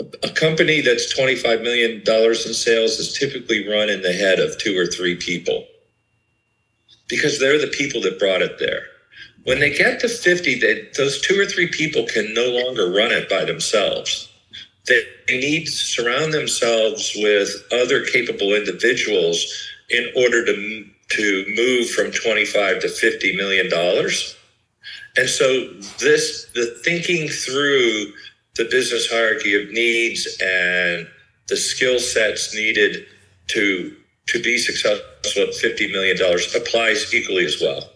A 0.00 0.30
company 0.30 0.80
that's 0.80 1.16
$25 1.16 1.62
million 1.62 2.00
in 2.00 2.54
sales 2.54 2.92
is 2.98 3.16
typically 3.16 3.68
run 3.68 3.88
in 3.88 4.02
the 4.02 4.12
head 4.12 4.40
of 4.40 4.58
two 4.58 4.76
or 4.76 4.86
three 4.86 5.14
people 5.14 5.64
because 7.08 7.38
they're 7.38 7.58
the 7.58 7.66
people 7.78 8.00
that 8.02 8.18
brought 8.18 8.42
it 8.42 8.58
there. 8.58 8.82
When 9.44 9.60
they 9.60 9.76
get 9.76 10.00
to 10.00 10.08
50, 10.08 10.60
they, 10.60 10.88
those 10.96 11.20
two 11.20 11.38
or 11.40 11.46
three 11.46 11.68
people 11.68 12.06
can 12.06 12.32
no 12.32 12.46
longer 12.46 12.90
run 12.90 13.10
it 13.10 13.28
by 13.28 13.44
themselves 13.44 14.32
they 14.86 15.02
need 15.28 15.66
to 15.66 15.72
surround 15.72 16.32
themselves 16.32 17.12
with 17.16 17.50
other 17.72 18.04
capable 18.04 18.54
individuals 18.54 19.68
in 19.90 20.10
order 20.16 20.44
to 20.44 20.86
to 21.10 21.44
move 21.56 21.90
from 21.90 22.10
25 22.10 22.80
to 22.80 22.88
50 22.88 23.36
million 23.36 23.68
dollars 23.68 24.36
and 25.16 25.28
so 25.28 25.68
this 26.00 26.46
the 26.54 26.80
thinking 26.84 27.28
through 27.28 28.12
the 28.56 28.64
business 28.70 29.10
hierarchy 29.10 29.54
of 29.54 29.70
needs 29.70 30.26
and 30.42 31.06
the 31.48 31.56
skill 31.56 31.98
sets 31.98 32.54
needed 32.54 33.06
to 33.48 33.94
to 34.26 34.42
be 34.42 34.58
successful 34.58 35.06
at 35.36 35.54
50 35.54 35.92
million 35.92 36.16
dollars 36.16 36.54
applies 36.54 37.12
equally 37.14 37.44
as 37.44 37.60
well 37.60 37.92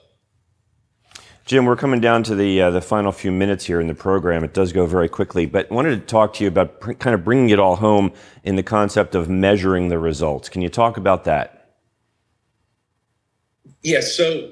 Jim, 1.46 1.64
we're 1.64 1.76
coming 1.76 2.00
down 2.00 2.24
to 2.24 2.34
the 2.34 2.60
uh, 2.60 2.70
the 2.70 2.80
final 2.80 3.12
few 3.12 3.30
minutes 3.30 3.64
here 3.64 3.80
in 3.80 3.86
the 3.86 3.94
program. 3.94 4.42
It 4.42 4.52
does 4.52 4.72
go 4.72 4.84
very 4.84 5.08
quickly, 5.08 5.46
but 5.46 5.70
wanted 5.70 5.90
to 5.90 6.04
talk 6.04 6.34
to 6.34 6.44
you 6.44 6.48
about 6.48 6.80
pr- 6.80 6.94
kind 6.94 7.14
of 7.14 7.22
bringing 7.22 7.50
it 7.50 7.60
all 7.60 7.76
home 7.76 8.12
in 8.42 8.56
the 8.56 8.64
concept 8.64 9.14
of 9.14 9.28
measuring 9.28 9.88
the 9.88 9.98
results. 10.00 10.48
Can 10.48 10.60
you 10.60 10.68
talk 10.68 10.96
about 10.96 11.22
that? 11.22 11.76
Yes. 13.82 14.12
So 14.16 14.50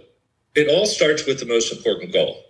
it 0.55 0.69
all 0.69 0.87
starts 0.87 1.27
with 1.27 1.41
the 1.41 1.47
most 1.47 1.73
important 1.73 2.13
goal, 2.13 2.41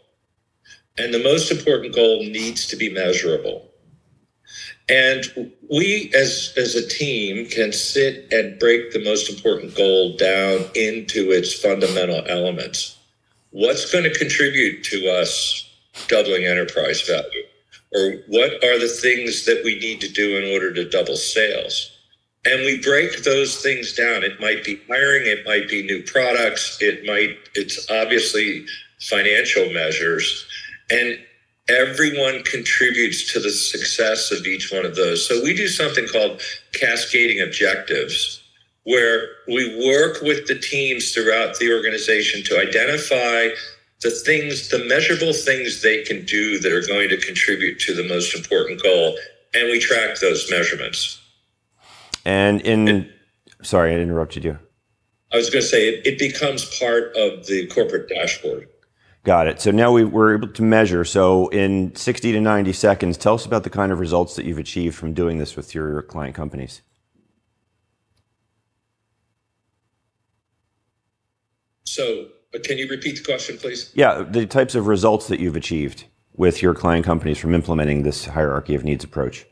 and 0.99 1.15
the 1.15 1.23
most 1.23 1.51
important 1.51 1.95
goal 1.95 2.23
needs 2.23 2.67
to 2.67 2.77
be 2.77 2.93
measurable. 2.93 3.71
And 4.89 5.53
we, 5.71 6.13
as 6.15 6.53
as 6.57 6.75
a 6.75 6.87
team, 6.87 7.47
can 7.47 7.73
sit 7.73 8.31
and 8.31 8.59
break 8.59 8.93
the 8.93 9.03
most 9.03 9.31
important 9.31 9.75
goal 9.75 10.17
down 10.17 10.67
into 10.75 11.31
its 11.33 11.55
fundamental 11.55 12.23
elements 12.29 12.99
what's 13.55 13.91
going 13.91 14.03
to 14.03 14.19
contribute 14.19 14.83
to 14.83 15.09
us 15.09 15.71
doubling 16.09 16.45
enterprise 16.45 17.03
value? 17.03 17.45
Or 17.95 18.17
what 18.27 18.53
are 18.65 18.81
the 18.81 18.89
things 18.89 19.45
that 19.47 19.63
we 19.65 19.79
need 19.79 20.01
to 20.01 20.09
do 20.09 20.37
in 20.37 20.53
order 20.53 20.75
to 20.75 20.91
double 20.91 21.17
sales? 21.17 21.93
And 22.45 22.63
we 22.63 22.83
break 22.83 23.23
those 23.23 23.63
things 23.63 23.95
down. 23.95 24.25
It 24.25 24.41
might 24.41 24.65
be 24.65 24.81
hiring, 24.89 25.27
it 25.27 25.47
might 25.47 25.69
be 25.69 25.85
new 25.85 26.03
products, 26.03 26.79
it 26.81 27.07
might, 27.07 27.39
it's 27.55 27.89
obviously 27.91 28.67
financial 29.01 29.73
measures. 29.73 30.47
And 30.91 31.17
everyone 31.69 32.43
contributes 32.45 33.33
to 33.33 33.41
the 33.41 33.51
success 33.51 34.31
of 34.31 34.47
each 34.47 34.71
one 34.71 34.85
of 34.85 34.97
those. 34.97 35.27
So 35.27 35.43
we 35.43 35.55
do 35.55 35.69
something 35.69 36.07
called 36.07 36.43
cascading 36.73 37.41
objectives 37.41 38.43
where 38.85 39.29
we 39.49 39.87
work 39.87 40.21
with 40.21 40.47
the 40.47 40.59
teams 40.59 41.13
throughout 41.13 41.59
the 41.59 41.73
organization 41.73 42.43
to 42.45 42.59
identify 42.59 43.49
the 44.03 44.11
things, 44.11 44.69
the 44.69 44.85
measurable 44.85 45.33
things 45.33 45.81
they 45.81 46.03
can 46.03 46.25
do 46.27 46.59
that 46.59 46.71
are 46.71 46.87
going 46.87 47.09
to 47.09 47.17
contribute 47.17 47.79
to 47.81 47.95
the 47.95 48.07
most 48.07 48.37
important 48.37 48.83
goal. 48.83 49.17
And 49.55 49.69
we 49.69 49.81
track 49.81 50.19
those 50.19 50.51
measurements. 50.51 51.21
And 52.27 52.61
in 52.63 53.11
Sorry, 53.63 53.95
I 53.95 53.99
interrupted 53.99 54.45
you. 54.45 54.59
I 55.33 55.37
was 55.37 55.49
going 55.49 55.63
to 55.63 55.69
say 55.69 55.89
it, 55.89 56.07
it 56.07 56.19
becomes 56.19 56.79
part 56.79 57.17
of 57.17 57.47
the 57.47 57.67
corporate 57.69 58.09
dashboard. 58.09 58.69
Got 59.25 59.49
it. 59.49 59.59
So 59.61 59.71
now 59.71 59.91
we, 59.91 60.05
we're 60.05 60.35
able 60.35 60.49
to 60.49 60.63
measure. 60.63 61.03
So 61.05 61.49
in 61.49 61.95
60 61.97 62.33
to 62.33 62.41
90 62.41 62.73
seconds, 62.75 63.17
tell 63.17 63.35
us 63.35 63.47
about 63.47 63.65
the 63.65 63.71
kind 63.71 63.91
of 63.91 63.99
results 63.99 64.37
that 64.37 64.45
you've 64.45 64.59
achieved 64.59 64.95
from 64.95 65.15
doing 65.15 65.39
this 65.39 65.57
with 65.57 65.75
your 65.75 66.03
client 66.03 66.35
companies. 66.35 66.83
So, 71.85 72.27
can 72.65 72.77
you 72.77 72.89
repeat 72.89 73.19
the 73.19 73.25
question, 73.25 73.57
please? 73.57 73.91
Yeah, 73.95 74.25
the 74.29 74.47
types 74.47 74.75
of 74.75 74.89
results 74.89 75.29
that 75.29 75.39
you've 75.39 75.57
achieved 75.57 76.05
with 76.35 76.61
your 76.61 76.75
client 76.75 77.07
companies 77.07 77.39
from 77.39 77.55
implementing 77.55 78.03
this 78.03 78.27
hierarchy 78.27 78.75
of 78.75 78.85
needs 78.85 79.05
approach. 79.05 79.47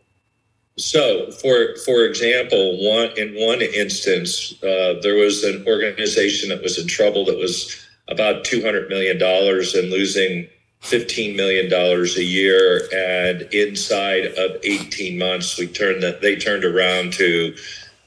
So, 0.76 1.30
for 1.30 1.76
for 1.84 2.04
example, 2.04 2.78
one 2.82 3.10
in 3.16 3.34
one 3.34 3.62
instance, 3.62 4.54
uh, 4.62 4.94
there 5.02 5.14
was 5.14 5.44
an 5.44 5.64
organization 5.68 6.48
that 6.48 6.62
was 6.62 6.78
in 6.78 6.88
trouble 6.88 7.24
that 7.26 7.38
was 7.38 7.81
about 8.08 8.44
two 8.44 8.62
hundred 8.62 8.88
million 8.88 9.18
dollars 9.18 9.74
and 9.74 9.90
losing 9.90 10.48
fifteen 10.80 11.36
million 11.36 11.70
dollars 11.70 12.16
a 12.16 12.24
year. 12.24 12.88
And 12.92 13.42
inside 13.52 14.26
of 14.38 14.56
eighteen 14.64 15.18
months, 15.18 15.58
we 15.58 15.66
turned 15.66 16.02
that 16.02 16.20
they 16.20 16.36
turned 16.36 16.64
around 16.64 17.12
to 17.14 17.54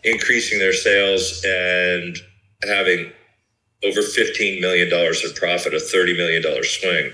increasing 0.04 0.60
their 0.60 0.74
sales 0.74 1.44
and 1.46 2.18
having 2.68 3.12
over 3.84 4.02
fifteen 4.02 4.62
million 4.62 4.90
dollars 4.90 5.24
in 5.24 5.34
profit, 5.34 5.74
a 5.74 5.80
thirty 5.80 6.16
million 6.16 6.42
dollar 6.42 6.64
swing. 6.64 7.12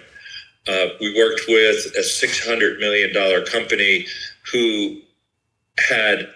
Uh, 0.67 0.87
we 0.99 1.15
worked 1.17 1.41
with 1.47 1.95
a 1.97 2.03
six 2.03 2.45
hundred 2.45 2.79
million 2.79 3.13
dollar 3.13 3.43
company 3.43 4.05
who 4.51 4.99
had 5.89 6.27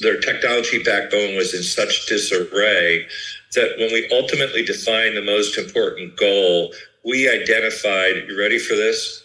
their 0.00 0.18
technology 0.20 0.82
backbone 0.82 1.36
was 1.36 1.54
in 1.54 1.62
such 1.62 2.06
disarray 2.06 3.06
that 3.54 3.74
when 3.78 3.92
we 3.92 4.08
ultimately 4.12 4.64
define 4.64 5.14
the 5.14 5.22
most 5.22 5.58
important 5.58 6.16
goal, 6.16 6.72
we 7.04 7.28
identified, 7.28 8.28
you 8.28 8.38
ready 8.38 8.58
for 8.58 8.74
this? 8.74 9.22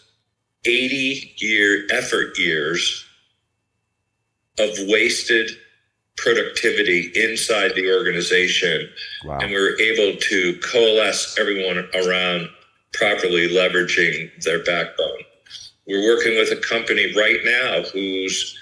80 0.66 1.36
year 1.38 1.86
effort 1.92 2.38
years 2.38 3.06
of 4.60 4.70
wasted 4.88 5.52
productivity 6.18 7.12
inside 7.16 7.74
the 7.76 7.94
organization. 7.96 8.90
Wow. 9.24 9.38
And 9.40 9.52
we 9.52 9.56
were 9.56 9.80
able 9.80 10.20
to 10.20 10.60
coalesce 10.60 11.38
everyone 11.40 11.88
around 11.94 12.50
properly 12.94 13.48
leveraging 13.50 14.44
their 14.44 14.64
backbone. 14.64 15.22
We're 15.88 16.16
working 16.16 16.36
with 16.38 16.52
a 16.52 16.62
company 16.62 17.14
right 17.16 17.40
now 17.46 17.84
whose 17.94 18.58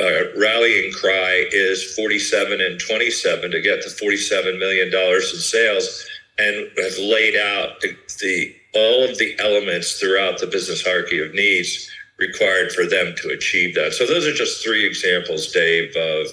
uh, 0.00 0.40
rallying 0.40 0.92
cry 0.92 1.46
is 1.52 1.94
47 1.94 2.60
and 2.60 2.80
27 2.80 3.50
to 3.50 3.60
get 3.60 3.82
to 3.82 3.90
47 3.90 4.58
million 4.58 4.90
dollars 4.90 5.32
in 5.32 5.40
sales, 5.40 6.06
and 6.38 6.70
have 6.78 6.98
laid 6.98 7.36
out 7.36 7.80
the, 7.80 7.96
the 8.20 8.56
all 8.74 9.04
of 9.04 9.18
the 9.18 9.36
elements 9.40 9.98
throughout 9.98 10.38
the 10.38 10.46
business 10.46 10.82
hierarchy 10.82 11.20
of 11.20 11.34
needs 11.34 11.90
required 12.18 12.72
for 12.72 12.86
them 12.86 13.14
to 13.16 13.30
achieve 13.30 13.74
that. 13.74 13.92
So 13.92 14.06
those 14.06 14.26
are 14.26 14.32
just 14.32 14.62
three 14.62 14.86
examples, 14.86 15.50
Dave, 15.52 15.94
of 15.96 16.26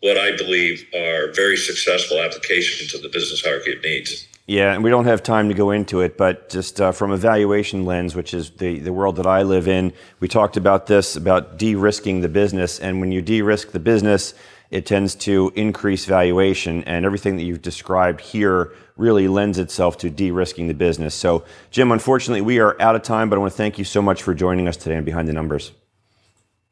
what 0.00 0.18
I 0.18 0.36
believe 0.36 0.86
are 0.94 1.32
very 1.32 1.56
successful 1.56 2.20
applications 2.20 2.94
of 2.94 3.02
the 3.02 3.08
business 3.08 3.42
hierarchy 3.44 3.74
of 3.76 3.82
needs. 3.82 4.26
Yeah, 4.46 4.74
and 4.74 4.82
we 4.82 4.90
don't 4.90 5.04
have 5.04 5.22
time 5.22 5.48
to 5.48 5.54
go 5.54 5.70
into 5.70 6.00
it, 6.00 6.18
but 6.18 6.48
just 6.48 6.80
uh, 6.80 6.90
from 6.90 7.12
a 7.12 7.16
valuation 7.16 7.84
lens, 7.84 8.16
which 8.16 8.34
is 8.34 8.50
the, 8.50 8.80
the 8.80 8.92
world 8.92 9.16
that 9.16 9.26
I 9.26 9.42
live 9.42 9.68
in, 9.68 9.92
we 10.18 10.26
talked 10.26 10.56
about 10.56 10.86
this 10.86 11.14
about 11.14 11.58
de 11.58 11.76
risking 11.76 12.20
the 12.20 12.28
business. 12.28 12.80
And 12.80 13.00
when 13.00 13.12
you 13.12 13.22
de 13.22 13.40
risk 13.40 13.70
the 13.70 13.78
business, 13.78 14.34
it 14.70 14.84
tends 14.84 15.14
to 15.14 15.52
increase 15.54 16.06
valuation. 16.06 16.82
And 16.84 17.04
everything 17.04 17.36
that 17.36 17.44
you've 17.44 17.62
described 17.62 18.20
here 18.20 18.72
really 18.96 19.28
lends 19.28 19.58
itself 19.58 19.96
to 19.98 20.10
de 20.10 20.32
risking 20.32 20.66
the 20.66 20.74
business. 20.74 21.14
So, 21.14 21.44
Jim, 21.70 21.92
unfortunately, 21.92 22.40
we 22.40 22.58
are 22.58 22.80
out 22.82 22.96
of 22.96 23.02
time, 23.02 23.30
but 23.30 23.36
I 23.36 23.38
want 23.38 23.52
to 23.52 23.56
thank 23.56 23.78
you 23.78 23.84
so 23.84 24.02
much 24.02 24.24
for 24.24 24.34
joining 24.34 24.66
us 24.66 24.76
today 24.76 24.96
on 24.96 25.04
Behind 25.04 25.28
the 25.28 25.32
Numbers. 25.32 25.70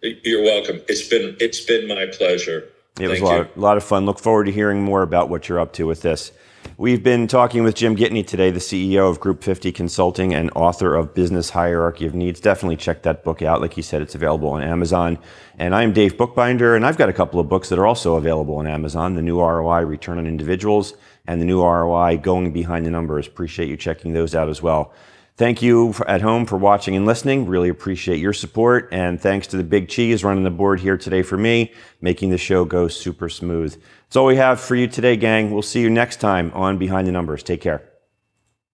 You're 0.03 0.43
welcome. 0.43 0.81
It's 0.89 1.07
been, 1.07 1.37
it's 1.39 1.61
been 1.61 1.87
my 1.87 2.07
pleasure. 2.07 2.69
It 2.98 3.09
was 3.09 3.20
a 3.20 3.24
lot, 3.24 3.40
of, 3.40 3.57
a 3.57 3.61
lot 3.61 3.76
of 3.76 3.85
fun. 3.85 4.07
Look 4.07 4.18
forward 4.18 4.44
to 4.44 4.53
hearing 4.53 4.83
more 4.83 5.03
about 5.03 5.29
what 5.29 5.48
you're 5.48 5.61
up 5.61 5.72
to 5.74 5.87
with 5.87 6.03
this. 6.03 6.33
We've 6.76 7.03
been 7.03 7.26
talking 7.26 7.62
with 7.62 7.74
Jim 7.74 7.94
Gitney 7.94 8.22
today, 8.26 8.50
the 8.50 8.59
CEO 8.59 9.11
of 9.11 9.20
Group 9.20 9.42
50 9.42 9.70
Consulting 9.72 10.35
and 10.35 10.50
author 10.55 10.94
of 10.94 11.14
Business 11.14 11.50
Hierarchy 11.50 12.07
of 12.07 12.14
Needs. 12.14 12.40
Definitely 12.40 12.76
check 12.76 13.03
that 13.03 13.22
book 13.22 13.42
out. 13.42 13.61
Like 13.61 13.74
he 13.74 13.83
said, 13.83 14.00
it's 14.03 14.14
available 14.14 14.48
on 14.50 14.62
Amazon. 14.62 15.18
And 15.59 15.74
I'm 15.74 15.92
Dave 15.92 16.16
Bookbinder, 16.16 16.74
and 16.76 16.87
I've 16.87 16.96
got 16.96 17.09
a 17.09 17.12
couple 17.12 17.38
of 17.38 17.48
books 17.48 17.68
that 17.68 17.79
are 17.79 17.87
also 17.87 18.16
available 18.16 18.57
on 18.57 18.66
Amazon 18.66 19.14
The 19.14 19.22
New 19.22 19.40
ROI 19.40 19.81
Return 19.81 20.18
on 20.18 20.26
Individuals 20.26 20.94
and 21.26 21.40
The 21.40 21.44
New 21.44 21.62
ROI 21.62 22.18
Going 22.18 22.53
Behind 22.53 22.87
the 22.87 22.90
Numbers. 22.90 23.26
Appreciate 23.26 23.68
you 23.68 23.76
checking 23.76 24.12
those 24.12 24.35
out 24.35 24.48
as 24.48 24.62
well. 24.62 24.92
Thank 25.40 25.62
you 25.62 25.94
at 26.07 26.20
home 26.20 26.44
for 26.44 26.59
watching 26.59 26.94
and 26.96 27.07
listening. 27.07 27.46
Really 27.46 27.70
appreciate 27.70 28.18
your 28.18 28.35
support. 28.35 28.90
And 28.92 29.18
thanks 29.18 29.46
to 29.46 29.57
the 29.57 29.64
Big 29.64 29.88
Cheese 29.88 30.22
running 30.22 30.44
the 30.44 30.50
board 30.50 30.81
here 30.81 30.98
today 30.98 31.22
for 31.22 31.38
me, 31.38 31.72
making 32.03 32.29
the 32.29 32.37
show 32.37 32.66
go 32.66 32.88
super 32.88 33.31
smooth. 33.31 33.72
That's 33.72 34.16
all 34.16 34.26
we 34.26 34.37
have 34.37 34.61
for 34.61 34.74
you 34.74 34.87
today, 34.87 35.16
gang. 35.16 35.50
We'll 35.50 35.62
see 35.62 35.81
you 35.81 35.88
next 35.88 36.20
time 36.20 36.53
on 36.53 36.76
Behind 36.76 37.07
the 37.07 37.12
Numbers. 37.12 37.42
Take 37.42 37.62
care. 37.62 37.89